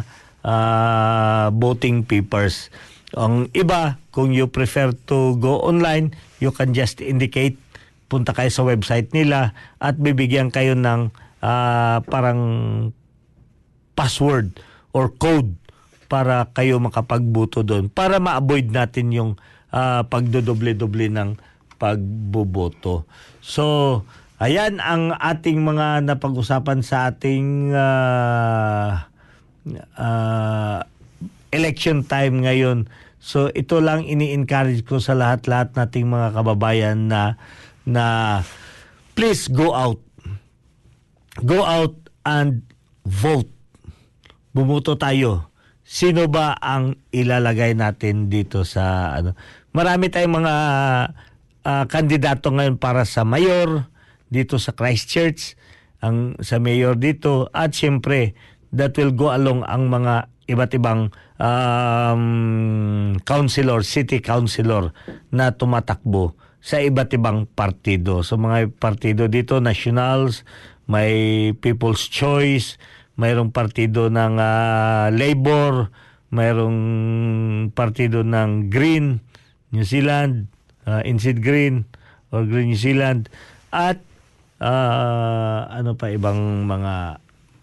ah, 0.43 1.47
voting 1.55 2.03
papers. 2.03 2.75
Ang 3.15 3.47
iba, 3.55 4.03
kung 4.17 4.33
you 4.33 4.49
prefer 4.49 4.97
to 5.05 5.37
go 5.37 5.61
online, 5.61 6.17
you 6.41 6.49
can 6.49 6.73
just 6.73 7.05
indicate 7.05 7.61
punta 8.09 8.33
kayo 8.33 8.49
sa 8.49 8.65
website 8.65 9.13
nila 9.13 9.53
at 9.77 10.01
bibigyan 10.01 10.49
kayo 10.49 10.73
ng 10.73 11.13
ah, 11.45 12.01
parang 12.09 12.41
password 13.93 14.57
or 14.97 15.13
code 15.13 15.53
para 16.09 16.49
kayo 16.57 16.81
makapagbuto 16.81 17.67
doon 17.67 17.91
para 17.93 18.17
ma-avoid 18.17 18.73
natin 18.73 19.13
yung 19.13 19.31
ah, 19.69 20.07
pagdodoble-doble 20.09 21.13
ng 21.13 21.37
pagboboto. 21.77 23.05
So, 23.45 24.01
ayan 24.41 24.81
ang 24.81 25.13
ating 25.13 25.61
mga 25.61 26.09
napag-usapan 26.09 26.81
sa 26.81 27.13
ating 27.13 27.77
ah, 27.77 29.13
ah, 29.99 30.81
election 31.53 32.01
time 32.07 32.49
ngayon. 32.49 32.89
So 33.27 33.51
ito 33.51 33.83
lang 33.83 34.07
ini-encourage 34.07 34.87
ko 34.87 35.03
sa 35.03 35.19
lahat-lahat 35.19 35.75
nating 35.75 36.07
mga 36.07 36.31
kababayan 36.31 37.11
na 37.11 37.35
na 37.83 38.07
please 39.19 39.51
go 39.51 39.75
out. 39.75 39.99
Go 41.43 41.67
out 41.67 41.99
and 42.23 42.63
vote. 43.03 43.51
Bumoto 44.55 44.95
tayo. 44.95 45.51
sino 45.87 46.27
ba 46.27 46.59
ang 46.59 46.99
ilalagay 47.15 47.79
natin 47.79 48.27
dito 48.27 48.67
sa 48.67 49.15
ano. 49.15 49.39
Marami 49.71 50.11
tayong 50.11 50.43
mga 50.43 50.55
ah, 51.63 51.85
kandidato 51.87 52.51
ngayon 52.51 52.83
para 52.83 53.07
sa 53.07 53.23
mayor 53.23 53.87
dito 54.27 54.59
sa 54.59 54.75
Christchurch, 54.75 55.55
ang 56.03 56.35
sa 56.43 56.59
mayor 56.59 56.99
dito 56.99 57.47
at 57.55 57.71
siyempre 57.71 58.35
that 58.75 58.99
will 58.99 59.15
go 59.15 59.31
along 59.31 59.63
ang 59.63 59.87
mga 59.87 60.27
iba't 60.51 60.75
ibang 60.75 61.15
um, 61.41 63.17
councilor, 63.25 63.85
city 63.85 64.21
councilor 64.21 64.93
na 65.33 65.53
tumatakbo 65.53 66.37
sa 66.61 66.83
iba't 66.83 67.15
ibang 67.15 67.47
partido. 67.47 68.27
So 68.27 68.35
mga 68.41 68.75
partido 68.77 69.31
dito, 69.31 69.63
nationals, 69.63 70.43
may 70.91 71.53
People's 71.63 72.11
Choice, 72.11 72.81
mayroong 73.15 73.55
partido 73.55 74.11
ng 74.11 74.35
ah, 74.39 75.09
Labor, 75.15 75.89
mayroong 76.35 76.81
partido 77.73 78.27
ng 78.27 78.69
Green, 78.69 79.23
New 79.71 79.87
Zealand, 79.87 80.51
uh, 80.87 81.03
Inseed 81.07 81.43
Green 81.43 81.87
or 82.35 82.47
Green 82.47 82.75
New 82.75 82.81
Zealand 82.81 83.31
at 83.71 84.01
ah, 84.63 85.71
ano 85.71 85.95
pa 85.95 86.11
ibang 86.11 86.67
mga 86.67 86.95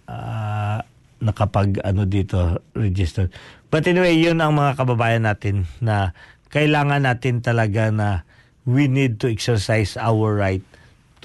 ah, 0.07 0.79
nakapag 1.23 1.79
ano 1.87 2.03
dito 2.03 2.59
register. 2.75 3.31
But 3.73 3.89
anyway, 3.89 4.13
yun 4.21 4.37
ang 4.37 4.53
mga 4.53 4.77
kababayan 4.77 5.25
natin 5.25 5.65
na 5.81 6.13
kailangan 6.53 7.09
natin 7.09 7.41
talaga 7.41 7.89
na 7.89 8.21
we 8.69 8.85
need 8.85 9.17
to 9.17 9.25
exercise 9.25 9.97
our 9.97 10.37
right 10.37 10.61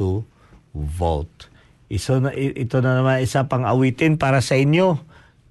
to 0.01 0.25
vote. 0.73 1.53
Iso 1.93 2.25
na, 2.25 2.33
ito 2.33 2.81
na 2.81 3.05
naman 3.05 3.21
isa 3.21 3.45
pang 3.53 3.69
awitin 3.69 4.17
para 4.17 4.41
sa 4.41 4.57
inyo 4.57 4.97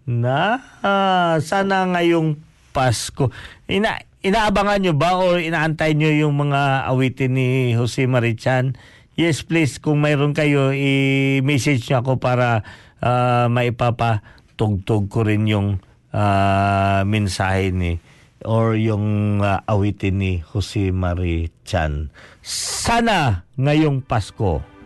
na 0.10 0.58
ah, 0.82 1.38
sana 1.38 1.86
ngayong 1.86 2.34
Pasko. 2.74 3.30
Ina, 3.70 4.02
inaabangan 4.26 4.82
nyo 4.82 4.93
ba 4.98 5.22
o 5.22 5.38
inaantay 5.38 5.93
nyo 5.93 6.10
yung 6.10 6.34
mga 6.34 6.89
awitin 6.89 7.38
ni 7.38 7.78
Jose 7.78 8.10
Marichan? 8.10 8.74
Yes, 9.14 9.45
please. 9.45 9.78
Kung 9.78 10.02
mayroon 10.02 10.34
kayo, 10.34 10.74
i-message 10.74 11.93
nyo 11.93 12.02
ako 12.02 12.18
para 12.18 12.66
ah, 13.06 13.45
maipapatugtog 13.54 15.14
ko 15.14 15.22
rin 15.22 15.45
yung 15.45 15.78
ah, 16.14 17.01
mensahe 17.08 17.72
ni 17.74 17.99
or 18.45 18.78
yung 18.78 19.39
ah, 19.41 19.66
awitin 19.66 20.22
ni 20.22 20.34
Jose 20.53 20.93
Marichan. 20.93 22.14
Sana 22.45 23.47
ngayong. 23.58 24.05
Pasko 24.05 24.76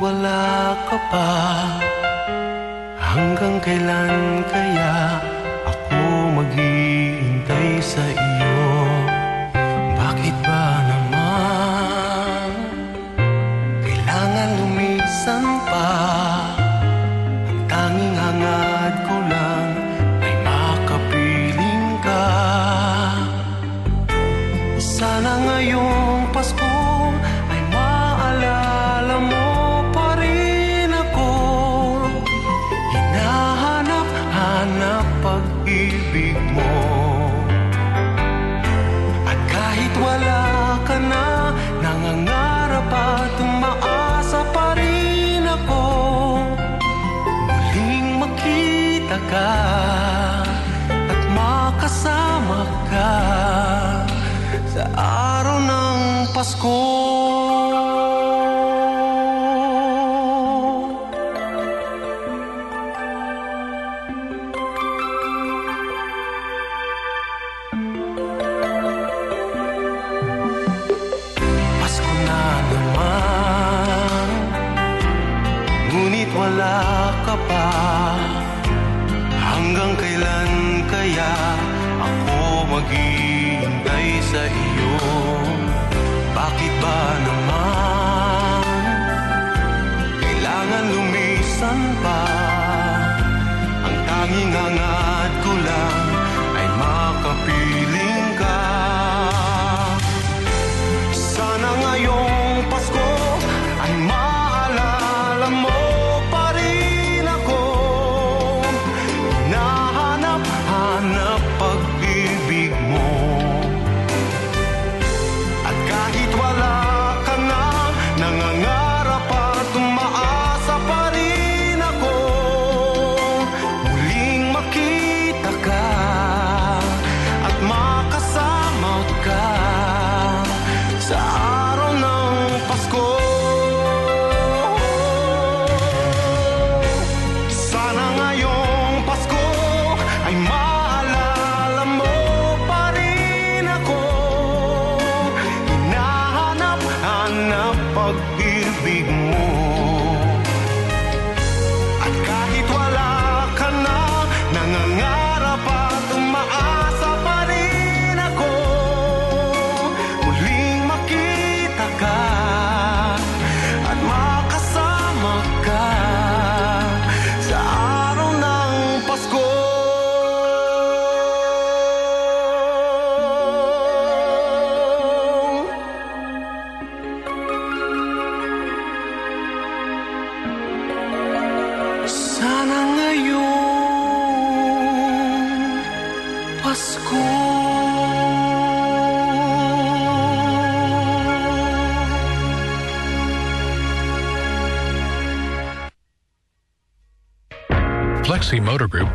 wala 0.00 0.72
ka 0.88 0.98
pa. 1.12 1.28
Hanggang 2.96 3.60
kailan 3.60 4.40
kaya 4.48 5.20
Ako 5.68 6.00
maghihintay 6.40 7.82
sa 7.84 8.04
iyo 8.08 8.29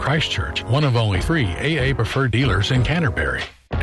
Christchurch, 0.05 0.63
one 0.65 0.83
of 0.83 0.97
only 0.97 1.19
three 1.19 1.47
AA 1.47 1.91
preferred 1.95 2.29
dealers 2.29 2.69
in 2.69 2.83
Canterbury. 2.83 3.41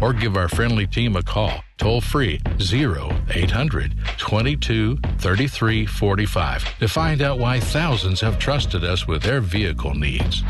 Or 0.00 0.12
give 0.12 0.36
our 0.36 0.48
friendly 0.48 0.86
team 0.86 1.16
a 1.16 1.22
call, 1.22 1.64
toll 1.76 2.00
free 2.00 2.40
0800 2.58 3.94
22 4.18 4.96
33 5.18 5.86
45 5.86 6.78
to 6.78 6.88
find 6.88 7.22
out 7.22 7.38
why 7.38 7.58
thousands 7.58 8.20
have 8.20 8.38
trusted 8.38 8.84
us 8.84 9.06
with 9.06 9.22
their 9.22 9.40
vehicle 9.40 9.94
needs. 9.94 10.42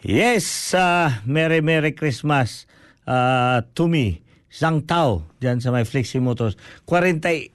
Yes, 0.00 0.72
uh, 0.72 1.20
Merry 1.28 1.60
Merry 1.60 1.92
Christmas 1.92 2.64
uh, 3.04 3.60
to 3.76 3.84
me. 3.84 4.24
Isang 4.50 4.82
tao 4.88 5.28
dyan 5.38 5.60
sa 5.60 5.70
may 5.70 5.84
Flexi 5.84 6.18
Motors. 6.18 6.56
41 6.88 7.52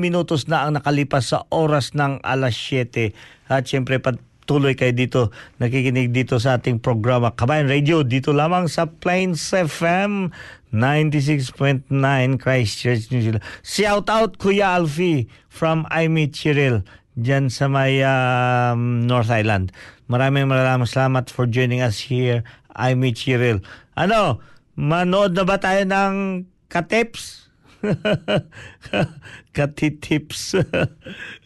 minutos 0.00 0.48
na 0.48 0.64
ang 0.66 0.74
nakalipas 0.74 1.30
sa 1.30 1.46
oras 1.52 1.92
ng 1.92 2.24
alas 2.24 2.56
7. 2.56 3.12
At 3.46 3.68
syempre 3.68 4.00
patuloy 4.44 4.76
kayo 4.76 4.92
dito, 4.92 5.32
nakikinig 5.56 6.12
dito 6.12 6.36
sa 6.36 6.60
ating 6.60 6.76
programa 6.76 7.32
Kabayan 7.32 7.64
Radio 7.64 8.04
dito 8.04 8.36
lamang 8.36 8.68
sa 8.68 8.84
Plains 8.84 9.40
FM 9.56 10.28
96.9 10.68 11.88
Christchurch, 12.36 13.08
New 13.08 13.24
Zealand. 13.24 13.40
Shout 13.64 14.12
out 14.12 14.36
Kuya 14.36 14.76
Alfie 14.76 15.32
from 15.48 15.88
Meet 15.88 16.36
Cheryl 16.36 16.84
dyan 17.16 17.48
sa 17.48 17.72
may 17.72 18.04
um, 18.04 19.08
North 19.08 19.32
Island. 19.32 19.72
Maraming 20.12 20.44
maraming 20.44 20.92
salamat 20.92 21.32
for 21.32 21.48
joining 21.48 21.80
us 21.80 21.96
here. 22.12 22.44
Meet 22.76 23.16
Cheryl. 23.16 23.64
Ano, 23.96 24.44
manood 24.76 25.32
na 25.32 25.48
ba 25.48 25.56
tayo 25.56 25.88
ng 25.88 26.44
katips? 26.68 27.48
Katitips. 29.56 30.52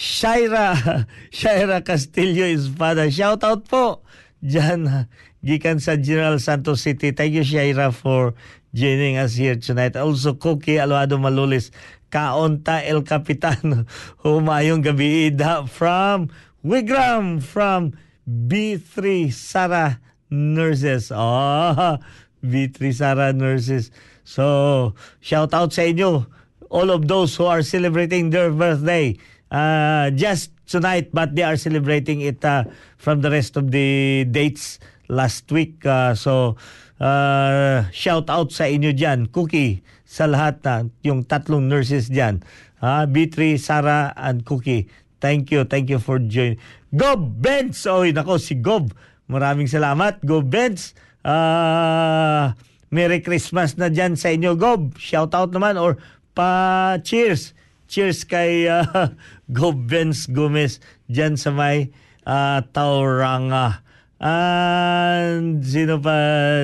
Shaira, 0.00 1.04
Shaira 1.30 1.84
Castillo 1.84 2.48
is 2.48 2.72
father. 2.72 3.12
Shout 3.12 3.44
out 3.44 3.68
po 3.68 4.00
dyan 4.40 5.04
gikan 5.44 5.76
sa 5.76 6.00
General 6.00 6.40
Santos 6.40 6.80
City. 6.80 7.12
Thank 7.12 7.36
you 7.36 7.44
Shaira 7.44 7.92
for 7.92 8.32
joining 8.72 9.20
us 9.20 9.36
here 9.36 9.60
tonight. 9.60 10.00
Also 10.00 10.40
Cookie 10.40 10.80
Alvado 10.80 11.20
Malulis, 11.20 11.68
Kaonta 12.08 12.80
El 12.80 13.04
Capitan, 13.04 13.84
humayong 14.24 14.80
gabi 14.80 15.28
ida 15.28 15.68
from 15.68 16.32
Wigram 16.64 17.44
from 17.44 17.92
B3 18.24 19.28
Sara 19.28 20.00
Nurses. 20.32 21.12
Oh, 21.12 22.00
B3 22.40 22.80
Sara 22.96 23.36
Nurses. 23.36 23.92
So, 24.24 24.96
shout 25.20 25.52
out 25.52 25.76
sa 25.76 25.84
inyo 25.84 26.24
all 26.72 26.88
of 26.88 27.04
those 27.04 27.36
who 27.36 27.44
are 27.44 27.60
celebrating 27.60 28.32
their 28.32 28.48
birthday 28.48 29.12
uh, 29.50 30.10
just 30.14 30.54
tonight 30.66 31.10
but 31.12 31.34
they 31.34 31.42
are 31.42 31.58
celebrating 31.58 32.22
it 32.22 32.42
uh, 32.46 32.64
from 32.96 33.20
the 33.20 33.30
rest 33.30 33.58
of 33.58 33.70
the 33.70 34.24
dates 34.30 34.78
last 35.10 35.50
week. 35.50 35.84
Uh, 35.84 36.14
so, 36.14 36.56
uh, 37.02 37.84
shout 37.90 38.30
out 38.30 38.54
sa 38.54 38.70
inyo 38.70 38.94
dyan. 38.94 39.26
Cookie 39.28 39.82
sa 40.06 40.26
lahat 40.30 40.62
na 40.62 40.74
yung 41.02 41.26
tatlong 41.26 41.66
nurses 41.66 42.10
dyan. 42.10 42.42
Uh, 42.80 43.04
B3, 43.04 43.60
Sarah, 43.60 44.14
and 44.16 44.42
Cookie. 44.42 44.88
Thank 45.20 45.52
you. 45.52 45.68
Thank 45.68 45.92
you 45.92 46.00
for 46.00 46.16
joining. 46.16 46.56
Gob 46.90 47.38
Benz! 47.38 47.84
Oy, 47.84 48.10
nako, 48.16 48.40
si 48.40 48.56
Gob. 48.56 48.90
Maraming 49.28 49.68
salamat. 49.68 50.24
Gob 50.24 50.48
Benz. 50.48 50.96
Uh, 51.20 52.56
Merry 52.90 53.22
Christmas 53.22 53.78
na 53.78 53.92
dyan 53.92 54.18
sa 54.18 54.32
inyo, 54.32 54.58
Gob. 54.58 54.96
Shout 54.98 55.30
out 55.36 55.54
naman 55.54 55.78
or 55.78 56.00
pa 56.34 56.96
cheers. 57.04 57.54
Cheers 57.86 58.26
kay 58.26 58.66
uh, 58.66 59.14
Gob 59.50 59.90
Benz 59.90 60.30
Gomez 60.30 60.78
dyan 61.10 61.34
sa 61.34 61.50
may 61.50 61.90
uh, 62.26 62.62
Tauranga. 62.70 63.82
And 64.20 65.64
sino 65.64 65.98
pa 65.98 66.16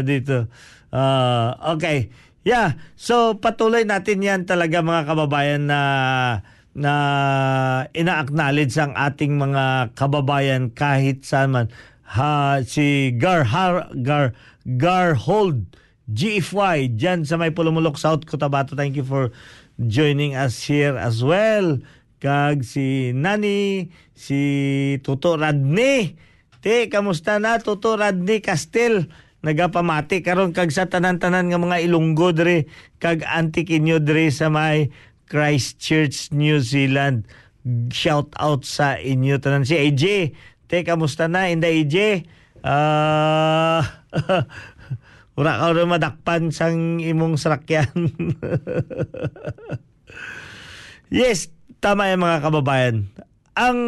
dito? 0.05 0.47
Uh, 0.93 1.57
okay. 1.76 2.12
Yeah. 2.47 2.78
So 2.95 3.34
patuloy 3.37 3.82
natin 3.82 4.22
yan 4.22 4.47
talaga 4.47 4.84
mga 4.84 5.03
kababayan 5.09 5.66
na 5.66 5.80
na 6.76 6.93
ina-acknowledge 7.97 8.76
ang 8.76 8.93
ating 8.93 9.41
mga 9.41 9.97
kababayan 9.97 10.68
kahit 10.70 11.24
saan 11.24 11.57
man. 11.57 11.66
Ha, 12.07 12.62
si 12.62 13.16
Gar, 13.18 13.51
Har, 13.51 13.91
Gar, 13.99 14.37
Garhold 14.62 15.66
GFY 16.07 16.95
dyan 16.95 17.26
sa 17.26 17.34
may 17.34 17.51
Pulumulok, 17.51 17.99
South 17.99 18.22
Cotabato. 18.30 18.78
Thank 18.78 18.95
you 18.95 19.03
for 19.03 19.34
joining 19.80 20.39
us 20.39 20.62
here 20.62 20.95
as 20.95 21.24
well. 21.24 21.82
Kag 22.17 22.64
si 22.64 23.12
Nani, 23.12 23.93
si 24.17 24.41
Tuto 25.05 25.37
Radni. 25.37 26.17
Te, 26.64 26.89
kamusta 26.89 27.37
na 27.37 27.61
Tuto 27.61 27.95
Radni 27.95 28.41
Castel? 28.41 29.12
Nagapamati 29.45 30.25
karon 30.25 30.51
kag 30.51 30.75
sa 30.75 30.91
tanan-tanan 30.91 31.47
nga 31.47 31.61
mga 31.61 31.79
Ilonggo 31.85 32.35
dre 32.35 32.67
kag 32.99 33.23
Antiquinho 33.23 34.03
dre 34.03 34.33
sa 34.33 34.51
may 34.51 34.91
Christchurch, 35.29 36.33
New 36.33 36.59
Zealand. 36.59 37.29
Shout 37.93 38.33
out 38.41 38.67
sa 38.67 38.97
inyo 38.97 39.39
tanan 39.39 39.69
si 39.69 39.77
AJ. 39.77 40.35
Te, 40.67 40.83
kamusta 40.83 41.31
na 41.31 41.53
inda 41.53 41.71
AJ? 41.71 42.27
Ah, 42.67 43.85
Ura 45.37 45.61
ka 45.61 45.77
rin 45.77 45.93
madakpan 45.93 46.49
sang 46.49 46.97
imong 46.97 47.37
sarakyan. 47.37 47.93
yes, 51.12 51.53
tama 51.81 52.11
yung 52.12 52.22
mga 52.24 52.39
kababayan. 52.43 52.97
Ang 53.57 53.79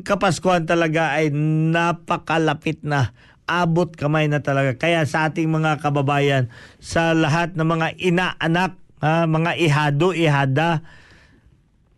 Kapaskuhan 0.00 0.64
talaga 0.64 1.16
ay 1.16 1.32
napakalapit 1.32 2.80
na 2.80 3.12
abot 3.44 3.90
kamay 3.90 4.30
na 4.30 4.40
talaga. 4.40 4.78
Kaya 4.78 5.04
sa 5.04 5.28
ating 5.28 5.50
mga 5.50 5.82
kababayan, 5.82 6.48
sa 6.78 7.12
lahat 7.12 7.58
ng 7.58 7.66
mga 7.66 7.88
ina-anak, 7.98 8.78
ha, 9.02 9.26
mga 9.26 9.58
ihado, 9.58 10.14
ihada, 10.14 10.86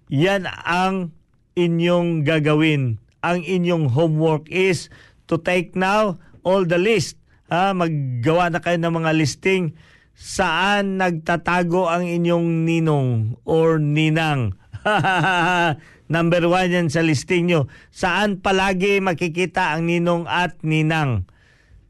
yan 0.08 0.48
ang 0.48 1.12
inyong 1.54 2.24
gagawin. 2.24 2.96
Ang 3.22 3.44
inyong 3.44 3.92
homework 3.92 4.48
is 4.50 4.88
to 5.28 5.38
take 5.38 5.76
now 5.76 6.18
all 6.42 6.64
the 6.64 6.80
list. 6.80 7.20
Ha, 7.52 7.76
maggawa 7.76 8.48
na 8.48 8.64
kayo 8.64 8.80
ng 8.80 8.94
mga 9.04 9.12
listing 9.14 9.76
saan 10.12 11.00
nagtatago 11.00 11.88
ang 11.88 12.04
inyong 12.08 12.64
ninong 12.64 13.40
or 13.44 13.80
ninang. 13.80 14.56
Number 16.12 16.44
one 16.44 16.68
yan 16.68 16.88
sa 16.92 17.00
listing 17.00 17.48
nyo. 17.48 17.70
Saan 17.88 18.42
palagi 18.42 19.00
makikita 19.00 19.72
ang 19.72 19.88
ninong 19.88 20.28
at 20.28 20.60
ninang. 20.60 21.24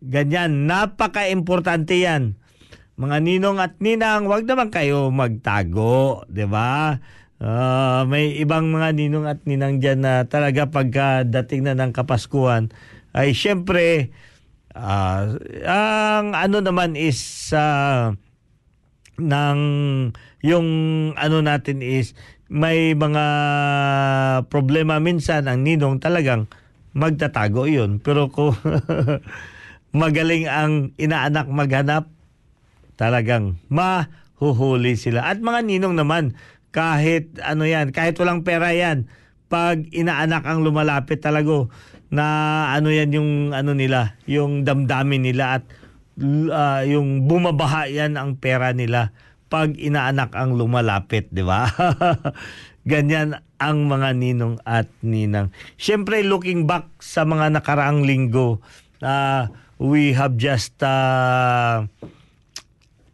Ganyan, 0.02 0.66
napaka-importante 0.66 1.98
yan. 1.98 2.38
Mga 2.98 3.16
ninong 3.18 3.58
at 3.58 3.78
ninang, 3.82 4.28
wag 4.28 4.44
naman 4.44 4.68
kayo 4.68 5.08
magtago, 5.10 6.22
'di 6.28 6.46
ba? 6.46 7.00
Ah, 7.42 8.06
may 8.06 8.38
ibang 8.38 8.70
mga 8.70 8.94
ninong 8.94 9.26
at 9.26 9.42
ninang 9.42 9.82
diyan 9.82 9.98
na 9.98 10.14
talaga 10.30 10.70
pagka 10.70 11.26
dating 11.26 11.66
na 11.66 11.74
ng 11.74 11.90
Kapaskuhan 11.90 12.70
ay 13.18 13.34
syempre 13.34 14.14
ah, 14.78 15.26
ang 15.66 16.38
ano 16.38 16.62
naman 16.62 16.94
is 16.94 17.50
ah, 17.50 18.14
ng 19.18 19.60
yung 20.46 20.68
ano 21.18 21.42
natin 21.42 21.82
is 21.82 22.14
may 22.52 22.92
mga 22.92 23.24
problema 24.52 25.00
minsan 25.00 25.48
ang 25.48 25.64
ninong 25.64 26.04
talagang 26.04 26.52
magtatago 26.92 27.64
yun. 27.64 27.96
Pero 28.04 28.28
kung 28.28 28.52
magaling 30.02 30.44
ang 30.52 30.92
inaanak 31.00 31.48
maghanap, 31.48 32.12
talagang 33.00 33.56
mahuhuli 33.72 35.00
sila. 35.00 35.32
At 35.32 35.40
mga 35.40 35.64
ninong 35.64 35.96
naman, 35.96 36.36
kahit 36.76 37.40
ano 37.40 37.64
yan, 37.64 37.88
kahit 37.88 38.20
walang 38.20 38.44
pera 38.44 38.68
yan, 38.76 39.08
pag 39.48 39.88
inaanak 39.88 40.44
ang 40.44 40.60
lumalapit 40.60 41.24
talago 41.24 41.72
na 42.12 42.68
ano 42.76 42.92
yan 42.92 43.16
yung 43.16 43.30
ano 43.56 43.72
nila, 43.72 44.20
yung 44.28 44.68
damdamin 44.68 45.24
nila 45.24 45.60
at 45.60 45.64
uh, 46.52 46.84
yung 46.84 47.24
bumabaha 47.24 47.88
yan 47.88 48.20
ang 48.20 48.36
pera 48.36 48.76
nila 48.76 49.16
pag 49.52 49.76
inaanak 49.76 50.32
ang 50.32 50.56
lumalapit, 50.56 51.28
di 51.28 51.44
ba? 51.44 51.68
Ganyan 52.88 53.36
ang 53.60 53.84
mga 53.84 54.16
ninong 54.16 54.56
at 54.64 54.88
ninang. 55.04 55.52
Siyempre, 55.76 56.24
looking 56.24 56.64
back 56.64 56.88
sa 57.04 57.28
mga 57.28 57.60
nakaraang 57.60 58.08
linggo, 58.08 58.64
uh, 59.04 59.52
we 59.76 60.16
have 60.16 60.40
just 60.40 60.80
uh, 60.80 61.84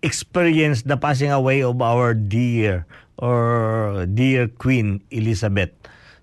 experienced 0.07 0.86
the 0.86 0.95
passing 0.95 1.34
away 1.34 1.59
of 1.66 1.82
our 1.82 2.14
dear 2.14 2.86
or 3.18 4.07
dear 4.07 4.47
Queen 4.47 5.03
Elizabeth. 5.11 5.74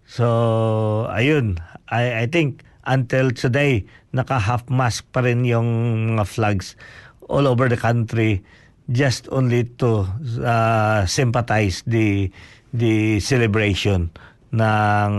So, 0.08 1.12
ayun, 1.12 1.60
I, 1.92 2.24
I 2.24 2.26
think 2.32 2.64
until 2.88 3.36
today, 3.36 3.84
naka-half 4.16 4.72
mask 4.72 5.04
pa 5.12 5.28
rin 5.28 5.44
yung 5.44 5.68
mga 6.16 6.24
flags 6.24 6.80
all 7.28 7.52
over 7.52 7.68
the 7.68 7.78
country 7.78 8.42
just 8.90 9.26
only 9.34 9.66
to 9.82 10.06
uh, 10.46 11.06
sympathize 11.10 11.82
the 11.90 12.30
the 12.76 13.18
celebration 13.24 14.12
ng 14.54 15.14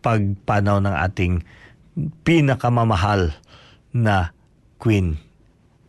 pagpanaw 0.00 0.78
ng 0.84 0.94
ating 0.94 1.34
pinakamamahal 2.22 3.32
na 3.96 4.36
Queen 4.76 5.16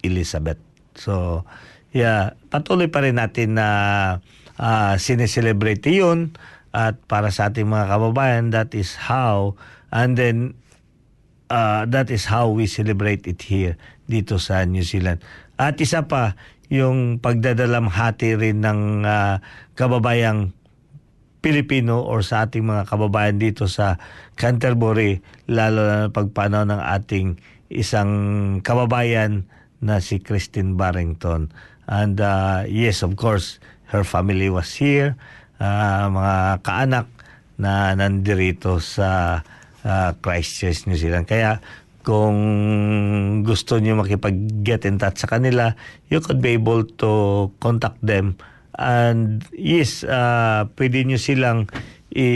Elizabeth. 0.01 0.59
So, 0.95 1.43
yeah, 1.91 2.33
patuloy 2.49 2.87
pa 2.87 3.03
rin 3.03 3.19
natin 3.19 3.59
na 3.59 3.67
uh, 4.57 4.95
sineselebrate 4.97 5.83
yun 5.91 6.33
at 6.71 6.97
para 7.05 7.29
sa 7.29 7.51
ating 7.51 7.67
mga 7.67 7.85
kababayan, 7.91 8.49
that 8.55 8.71
is 8.73 8.95
how 8.95 9.53
and 9.91 10.15
then 10.15 10.55
uh, 11.51 11.87
that 11.87 12.11
is 12.11 12.27
how 12.27 12.47
we 12.51 12.67
celebrate 12.67 13.27
it 13.27 13.43
here 13.43 13.75
dito 14.07 14.39
sa 14.39 14.63
New 14.63 14.83
Zealand. 14.83 15.19
At 15.57 15.81
isa 15.81 16.05
pa, 16.05 16.37
yung 16.67 17.23
pagdadalamhati 17.23 18.35
rin 18.35 18.59
ng 18.63 19.07
uh, 19.07 19.39
kababayang 19.75 20.51
Pilipino 21.39 22.03
or 22.03 22.25
sa 22.25 22.49
ating 22.49 22.65
mga 22.65 22.83
kababayan 22.89 23.37
dito 23.39 23.71
sa 23.71 23.95
Canterbury, 24.35 25.23
lalo 25.47 25.81
na 25.87 25.97
pagpanaw 26.11 26.67
ng 26.67 26.81
ating 26.81 27.39
isang 27.71 28.11
kababayan 28.65 29.47
na 29.79 30.01
si 30.03 30.19
Christine 30.19 30.75
Barrington. 30.75 31.53
And 31.87 32.19
uh, 32.19 32.67
yes, 32.67 32.99
of 32.99 33.15
course, 33.15 33.63
her 33.95 34.03
family 34.03 34.51
was 34.51 34.75
here, 34.75 35.15
uh, 35.63 36.11
mga 36.11 36.67
kaanak 36.67 37.07
na 37.55 37.95
nandirito 37.95 38.83
sa 38.83 39.41
uh, 39.87 40.11
Christchurch, 40.19 40.83
New 40.89 40.99
Zealand. 40.99 41.31
Kaya 41.31 41.63
kung 42.03 42.35
gusto 43.57 43.81
niyo 43.81 43.97
makipag-get 43.97 44.85
in 44.85 45.01
touch 45.01 45.25
sa 45.25 45.25
kanila, 45.25 45.73
you 46.13 46.21
could 46.21 46.45
be 46.45 46.53
able 46.53 46.85
to 47.01 47.49
contact 47.57 47.97
them. 48.05 48.37
And 48.77 49.41
yes, 49.49 50.05
uh, 50.05 50.69
pwede 50.77 51.01
nyo 51.09 51.17
silang 51.17 51.65
i, 52.13 52.29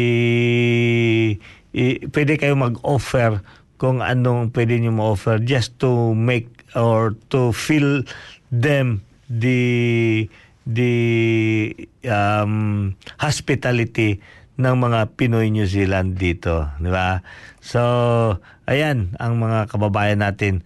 i, 1.78 1.84
pwede 2.10 2.42
kayo 2.42 2.58
mag-offer 2.58 3.46
kung 3.78 4.02
anong 4.02 4.50
pwede 4.58 4.82
nyo 4.82 4.98
ma-offer 4.98 5.38
just 5.46 5.78
to 5.78 6.18
make 6.18 6.50
or 6.74 7.14
to 7.30 7.54
feel 7.54 8.02
them 8.50 9.06
the 9.30 10.26
the 10.66 10.94
um, 12.10 12.98
hospitality 13.22 14.18
ng 14.58 14.76
mga 14.78 15.14
Pinoy 15.18 15.50
New 15.54 15.66
Zealand 15.70 16.18
dito, 16.18 16.70
di 16.78 16.90
ba? 16.90 17.22
So, 17.62 17.82
ayan 18.70 19.18
ang 19.18 19.42
mga 19.42 19.70
kababayan 19.70 20.22
natin. 20.22 20.66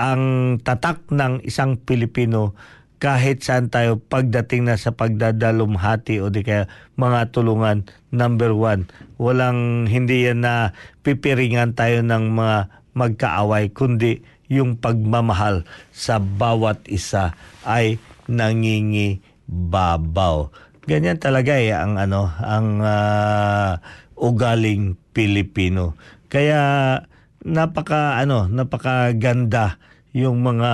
Ang 0.00 0.56
tatak 0.64 1.12
ng 1.12 1.44
isang 1.44 1.76
Pilipino 1.76 2.56
kahit 3.00 3.40
saan 3.44 3.68
tayo 3.68 4.00
pagdating 4.00 4.64
na 4.64 4.80
sa 4.80 4.96
pagdadalumhati 4.96 6.24
o 6.24 6.32
di 6.32 6.40
kaya 6.40 6.72
mga 6.96 7.36
tulungan 7.36 7.84
number 8.08 8.56
one. 8.56 8.88
Walang 9.20 9.92
hindi 9.92 10.24
yan 10.24 10.40
na 10.40 10.72
pipiringan 11.04 11.76
tayo 11.76 12.00
ng 12.00 12.32
mga 12.32 12.80
magkaaway 12.96 13.76
kundi 13.76 14.24
yung 14.48 14.80
pagmamahal 14.80 15.68
sa 15.92 16.16
bawat 16.16 16.80
isa 16.88 17.36
ay 17.68 18.00
nangingibabaw 18.24 20.48
ganyan 20.90 21.22
talaga 21.22 21.54
eh 21.54 21.70
ang 21.70 22.02
ano 22.02 22.34
ang 22.42 22.82
uh, 22.82 23.78
ugaling 24.18 24.98
Pilipino. 25.14 25.94
Kaya 26.26 26.98
napaka 27.46 28.18
ano 28.20 28.50
napakaganda 28.50 29.78
yung 30.16 30.42
mga 30.42 30.72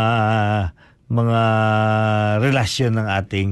mga 1.06 1.40
relasyon 2.42 2.92
ng 2.98 3.08
ating 3.22 3.50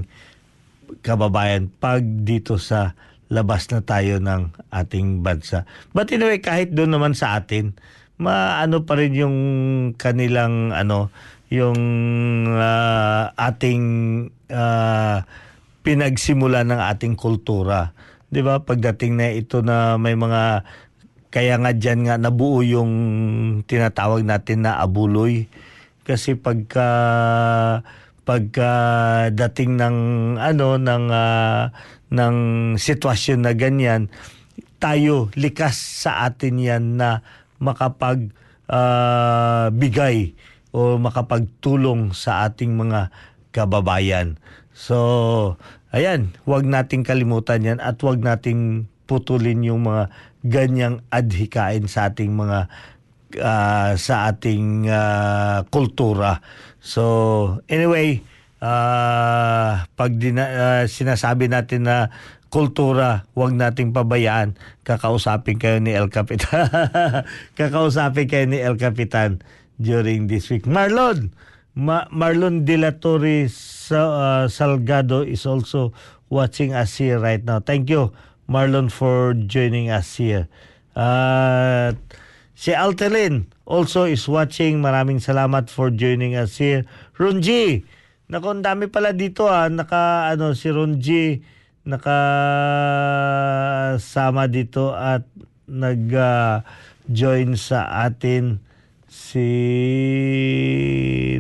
kababayan 1.05 1.71
pag 1.71 2.03
dito 2.03 2.59
sa 2.59 2.99
labas 3.31 3.67
na 3.71 3.81
tayo 3.81 4.21
ng 4.21 4.53
ating 4.71 5.25
bansa. 5.25 5.65
But 5.95 6.13
anyway, 6.13 6.43
kahit 6.43 6.75
doon 6.75 6.95
naman 6.95 7.15
sa 7.17 7.41
atin, 7.41 7.75
maano 8.21 8.85
pa 8.85 8.99
rin 8.99 9.15
yung 9.17 9.37
kanilang 9.97 10.75
ano, 10.75 11.11
yung 11.49 11.79
uh, 12.51 13.31
ating 13.35 13.85
uh, 14.51 15.23
pinagsimula 15.85 16.65
ng 16.67 16.81
ating 16.95 17.15
kultura. 17.15 17.93
'Di 18.33 18.41
ba? 18.43 18.63
Pagdating 18.63 19.13
na 19.15 19.31
ito 19.31 19.63
na 19.63 19.95
may 20.01 20.19
mga 20.19 20.67
kaya 21.35 21.59
nga 21.59 21.75
diyan 21.75 22.01
nga 22.07 22.17
nabuo 22.19 22.63
yung 22.63 22.93
tinatawag 23.67 24.23
natin 24.23 24.63
na 24.67 24.79
abuloy 24.79 25.51
kasi 26.05 26.37
pagka 26.37 26.89
pagka 28.25 28.73
dating 29.33 29.77
ng 29.77 29.99
ano 30.41 30.81
ng 30.81 31.05
uh, 31.13 31.73
ng 32.13 32.37
sitwasyon 32.77 33.41
na 33.45 33.53
ganyan 33.53 34.13
tayo 34.81 35.33
likas 35.33 36.05
sa 36.05 36.29
atin 36.29 36.61
yan 36.61 36.85
na 37.01 37.25
makapag 37.57 38.29
uh, 38.69 39.73
bigay 39.73 40.37
o 40.75 41.01
makapagtulong 41.01 42.13
sa 42.13 42.45
ating 42.51 42.75
mga 42.75 43.09
kababayan. 43.55 44.37
So, 44.75 45.57
ayan, 45.95 46.35
huwag 46.43 46.67
nating 46.67 47.07
kalimutan 47.07 47.63
yan 47.63 47.79
at 47.79 47.97
huwag 48.03 48.21
nating 48.21 48.91
putulin 49.07 49.63
yung 49.63 49.87
mga 49.87 50.11
ganyang 50.45 51.01
adhikain 51.09 51.87
sa 51.89 52.11
ating 52.11 52.35
mga 52.35 52.69
uh, 53.39 53.95
sa 53.99 54.31
ating 54.31 54.87
uh, 54.89 55.65
kultura. 55.71 56.41
So 56.85 57.61
anyway, 57.69 58.21
uh, 58.61 59.85
pag 59.97 60.13
dina, 60.21 60.45
uh, 60.45 60.83
sinasabi 60.85 61.49
natin 61.49 61.89
na 61.89 62.13
kultura, 62.53 63.27
huwag 63.35 63.57
nating 63.57 63.91
pabayaan. 63.91 64.55
Kakausapin 64.87 65.59
kayo 65.59 65.83
ni 65.83 65.91
El 65.97 66.07
Capitan. 66.13 66.71
Kakausapin 67.59 68.31
kayo 68.31 68.47
ni 68.47 68.63
El 68.63 68.79
Capitan 68.79 69.43
during 69.81 70.31
this 70.31 70.47
week. 70.55 70.69
Marlon, 70.71 71.35
Ma- 71.75 72.07
Marlon 72.15 72.63
De 72.63 72.79
La 72.79 72.95
Torre 72.95 73.51
uh, 73.51 74.47
Salgado 74.47 75.27
is 75.27 75.43
also 75.51 75.91
watching 76.31 76.71
us 76.71 76.95
here 76.95 77.19
right 77.19 77.43
now. 77.43 77.59
Thank 77.59 77.91
you, 77.91 78.15
Marlon, 78.47 78.87
for 78.87 79.35
joining 79.35 79.91
us 79.91 80.15
here. 80.15 80.47
Uh, 80.95 81.91
Si 82.55 82.71
Altelin 82.71 83.51
also 83.67 84.07
is 84.07 84.23
watching. 84.31 84.79
Maraming 84.79 85.19
salamat 85.19 85.67
for 85.67 85.91
joining 85.91 86.39
us 86.39 86.57
here. 86.63 86.87
Ronji, 87.19 87.83
naku, 88.31 88.47
ang 88.55 88.63
dami 88.63 88.87
pala 88.87 89.11
dito 89.11 89.51
ah. 89.51 89.67
Naka, 89.67 90.31
ano, 90.31 90.55
si 90.55 90.71
Ronji, 90.71 91.43
naka 91.85 92.19
sama 94.01 94.49
dito 94.49 94.97
at 94.97 95.29
nag 95.69 96.09
uh, 96.15 96.65
join 97.05 97.61
sa 97.61 98.09
atin 98.09 98.57
si 99.05 99.49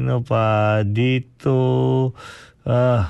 no 0.04 0.20
pa 0.20 0.80
dito 0.84 1.56
uh, 2.68 3.02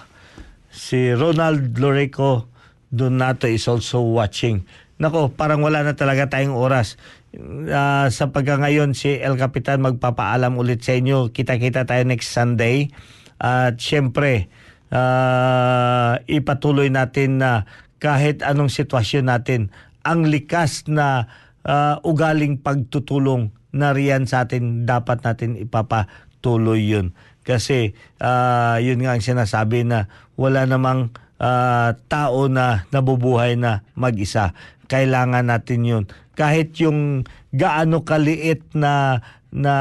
si 0.71 1.11
Ronald 1.11 1.75
Loreco 1.75 2.47
Donato 2.95 3.51
is 3.51 3.67
also 3.67 4.07
watching. 4.07 4.63
Nako, 5.03 5.35
parang 5.35 5.59
wala 5.67 5.83
na 5.83 5.99
talaga 5.99 6.31
tayong 6.31 6.55
oras 6.55 6.95
uh, 7.39 8.07
sa 8.09 8.25
pagka 8.31 8.59
ngayon 8.59 8.95
si 8.95 9.19
El 9.19 9.35
Capitan 9.37 9.83
magpapaalam 9.83 10.55
ulit 10.57 10.83
sa 10.83 10.95
inyo. 10.95 11.35
Kita-kita 11.35 11.85
tayo 11.85 12.03
next 12.07 12.31
Sunday. 12.31 12.91
At 13.39 13.83
syempre, 13.83 14.49
uh, 14.95 16.23
ipatuloy 16.31 16.89
natin 16.89 17.43
na 17.43 17.67
kahit 17.99 18.47
anong 18.47 18.71
sitwasyon 18.71 19.27
natin, 19.27 19.61
ang 20.05 20.29
likas 20.29 20.87
na 20.87 21.27
uh, 21.65 21.97
ugaling 22.05 22.61
pagtutulong 22.61 23.51
nariyan 23.75 24.31
sa 24.31 24.47
atin, 24.47 24.87
dapat 24.87 25.27
natin 25.27 25.59
ipapatuloy 25.59 26.79
yun. 26.79 27.13
Kasi 27.45 27.93
ah, 28.23 28.81
yun 28.81 29.05
nga 29.05 29.19
ang 29.19 29.23
sinasabi 29.23 29.85
na 29.85 30.09
wala 30.39 30.65
namang 30.65 31.13
ah, 31.37 31.93
tao 32.09 32.49
na 32.49 32.89
nabubuhay 32.89 33.59
na 33.61 33.85
mag-isa. 33.93 34.57
Kailangan 34.87 35.49
natin 35.49 35.81
yun. 35.85 36.05
Kahit 36.35 36.77
yung 36.83 37.25
gaano 37.55 38.03
kaliit 38.03 38.75
na 38.75 39.23
na 39.55 39.75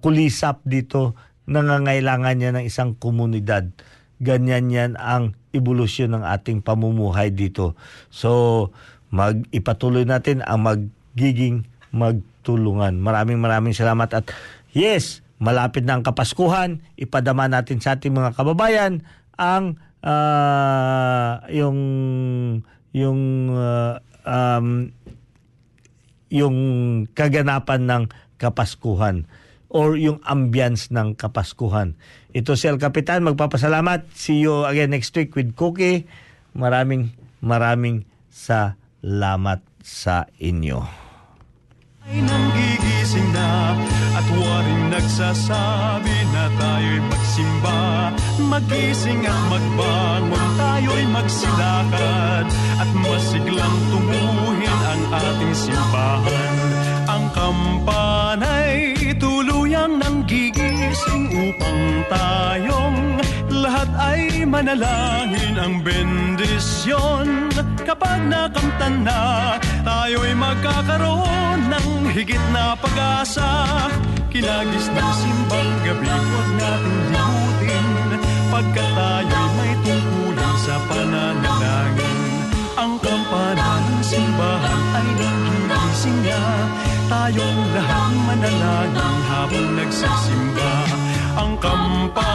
kulisap 0.00 0.64
dito, 0.64 1.12
nangangailangan 1.44 2.34
niya 2.38 2.50
ng 2.56 2.64
isang 2.64 2.96
komunidad. 2.96 3.68
Ganyan 4.22 4.72
yan 4.72 4.92
ang 4.96 5.36
evolusyon 5.52 6.16
ng 6.16 6.24
ating 6.24 6.64
pamumuhay 6.64 7.28
dito. 7.28 7.76
So, 8.08 8.70
mag 9.12 9.44
ipatuloy 9.52 10.08
natin 10.08 10.40
ang 10.40 10.64
magiging 10.64 11.68
magtulungan. 11.92 12.96
Maraming 12.96 13.36
maraming 13.36 13.76
salamat 13.76 14.08
at 14.16 14.32
yes, 14.72 15.20
malapit 15.36 15.84
na 15.84 16.00
ang 16.00 16.02
Kapaskuhan, 16.06 16.80
ipadama 16.96 17.52
natin 17.52 17.84
sa 17.84 18.00
ating 18.00 18.16
mga 18.16 18.32
kababayan 18.32 19.04
ang 19.36 19.76
ah, 20.00 21.44
yung 21.52 21.78
yung 22.96 23.20
ah, 23.52 24.00
um, 24.26 24.90
yung 26.32 26.56
kaganapan 27.12 27.84
ng 27.84 28.02
Kapaskuhan 28.40 29.28
or 29.72 29.94
yung 29.96 30.18
ambience 30.26 30.90
ng 30.92 31.14
Kapaskuhan. 31.14 31.94
Ito 32.36 32.58
si 32.58 32.68
El 32.68 32.82
Capitan, 32.82 33.24
magpapasalamat. 33.24 34.10
See 34.12 34.44
you 34.44 34.68
again 34.68 34.92
next 34.92 35.14
week 35.16 35.32
with 35.32 35.54
Cookie. 35.56 36.04
Maraming 36.52 37.16
maraming 37.40 38.04
salamat 38.28 39.64
sa 39.80 40.28
inyo. 40.36 41.01
Ay 42.08 42.18
nanggigising 42.18 43.30
na. 43.30 43.78
At 44.12 44.26
waring 44.28 44.84
nagsasabi 44.92 46.16
na 46.34 46.44
tayo'y 46.58 47.00
magsimba. 47.06 47.80
Magising 48.42 49.22
at 49.24 49.40
magbangon 49.48 50.46
tayo'y 50.58 51.04
magsilakad. 51.08 52.46
At 52.82 52.90
masiglang 52.92 53.76
tumuhin 53.90 54.78
ang 54.90 55.02
ating 55.14 55.54
simbahan. 55.54 56.54
Ang 57.06 57.24
kampanay 57.34 59.14
tuluyang 59.16 60.02
nanggigising 60.02 61.30
upang 61.30 61.80
tayong 62.10 63.21
lahat 63.72 63.88
ay 63.96 64.44
manalangin 64.44 65.56
ang 65.56 65.80
bendisyon. 65.80 67.48
Kapag 67.88 68.20
nakamtan 68.28 69.00
na 69.00 69.56
tayo'y 69.80 70.36
magkakaroon 70.36 71.72
ng 71.72 72.12
higit 72.12 72.44
na 72.52 72.76
pag-asa. 72.76 73.88
Kinagis 74.28 74.92
ng 74.92 75.10
simbang 75.16 75.72
gabi 75.88 76.04
huwag 76.04 76.50
natin 76.60 76.96
limutin. 77.16 77.88
Pagkat 78.52 78.88
tayo'y 78.92 79.48
may 79.56 79.72
tungkulin 79.88 80.54
sa 80.60 80.76
pananalangin. 80.92 82.20
Ang 82.76 83.00
kampana 83.00 83.80
ng 83.88 84.04
simbahan 84.04 84.80
ay 85.00 85.08
nanggigising 85.16 86.20
na. 86.28 86.40
Tayong 87.08 87.60
lahat 87.72 88.12
manalangin 88.28 89.16
habang 89.32 89.68
nagsisimba. 89.80 90.72
Ang 91.40 91.56
kampanay 91.56 92.31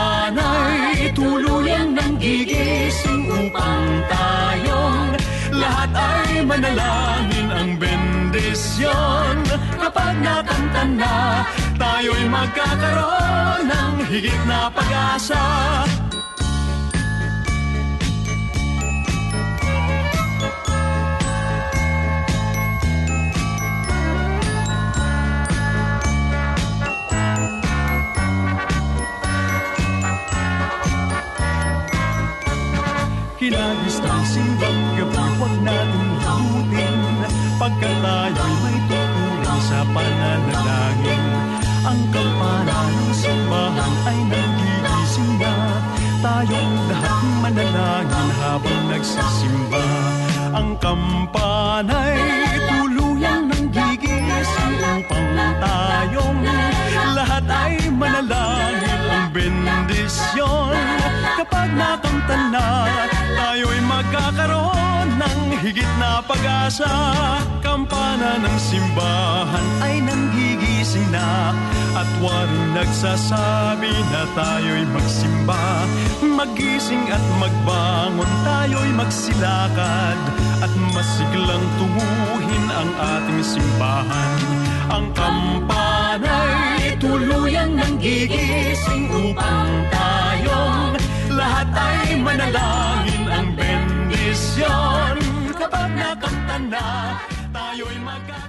manalangin 6.58 7.48
ang 7.54 7.72
bendisyon. 7.78 9.36
Kapag 9.78 10.14
nakanta 10.26 10.84
na 10.90 11.46
tayo'y 11.78 12.26
magkakaroon 12.26 13.62
ng 13.70 13.94
higit 14.10 14.42
na 14.50 14.66
pag-asa. 14.74 15.46
Kinagis 33.38 34.02
ng 34.02 34.24
simbang 34.26 34.82
gabi, 34.98 35.18
Pagkat 35.48 35.77
tayo'y 38.28 38.56
may 38.60 38.80
tungkulin 38.92 39.60
sa 39.64 39.80
pananalangin. 39.88 41.24
Ang 41.88 42.02
kampana 42.12 42.78
ng 42.92 43.14
simbahan 43.16 43.94
ay 44.04 44.20
nanggigising 44.28 45.34
na. 45.40 45.54
Tayong 46.20 46.76
lahat 46.92 47.18
manalangin 47.40 48.28
habang 48.44 48.82
nagsisimba. 48.92 49.86
Ang 50.52 50.70
kampana'y 50.84 52.20
tuluyang 52.68 53.48
nanggigising 53.48 54.76
Upang 54.98 55.28
tayong 55.62 56.40
lahat 57.16 57.46
ay 57.48 57.76
manalangin 57.96 58.87
Ang 59.48 59.64
bendisyon. 59.64 60.76
Kapag 61.40 61.72
nakamtan 61.72 62.52
na 62.52 62.84
Tayo'y 63.32 63.80
magkakaroon 63.80 65.08
ng 65.16 65.40
higit 65.64 65.88
na 66.04 66.20
pag-asa. 66.20 66.92
Kampana 67.64 68.44
ng 68.44 68.58
simbahan 68.60 69.68
ay 69.88 70.04
nanggigising 70.04 71.08
na 71.16 71.56
At 71.96 72.10
waring 72.20 72.76
nagsasabi 72.76 73.88
na 74.12 74.28
tayo'y 74.36 74.84
magsimba. 74.92 75.64
Magising 76.28 77.08
at 77.08 77.24
magbangon 77.40 78.32
tayo'y 78.44 78.92
magsilakad 79.00 80.20
At 80.60 80.74
masiglang 80.92 81.66
tumuhin 81.80 82.66
ang 82.68 82.92
ating 83.00 83.42
simbahan. 83.48 84.32
Ang 84.92 85.16
kampana'y 86.18 86.98
tuluyang 86.98 87.78
nanggigising 87.78 89.06
upang 89.14 89.70
tayong 89.94 90.98
lahat 91.30 91.70
ay 91.78 92.18
manalangin 92.18 93.24
ang 93.30 93.48
bendisyon. 93.54 95.16
Kapag 95.54 95.90
nakamtan 95.94 96.74
na 96.74 96.86
tayo'y 97.54 97.98
magka 98.02 98.47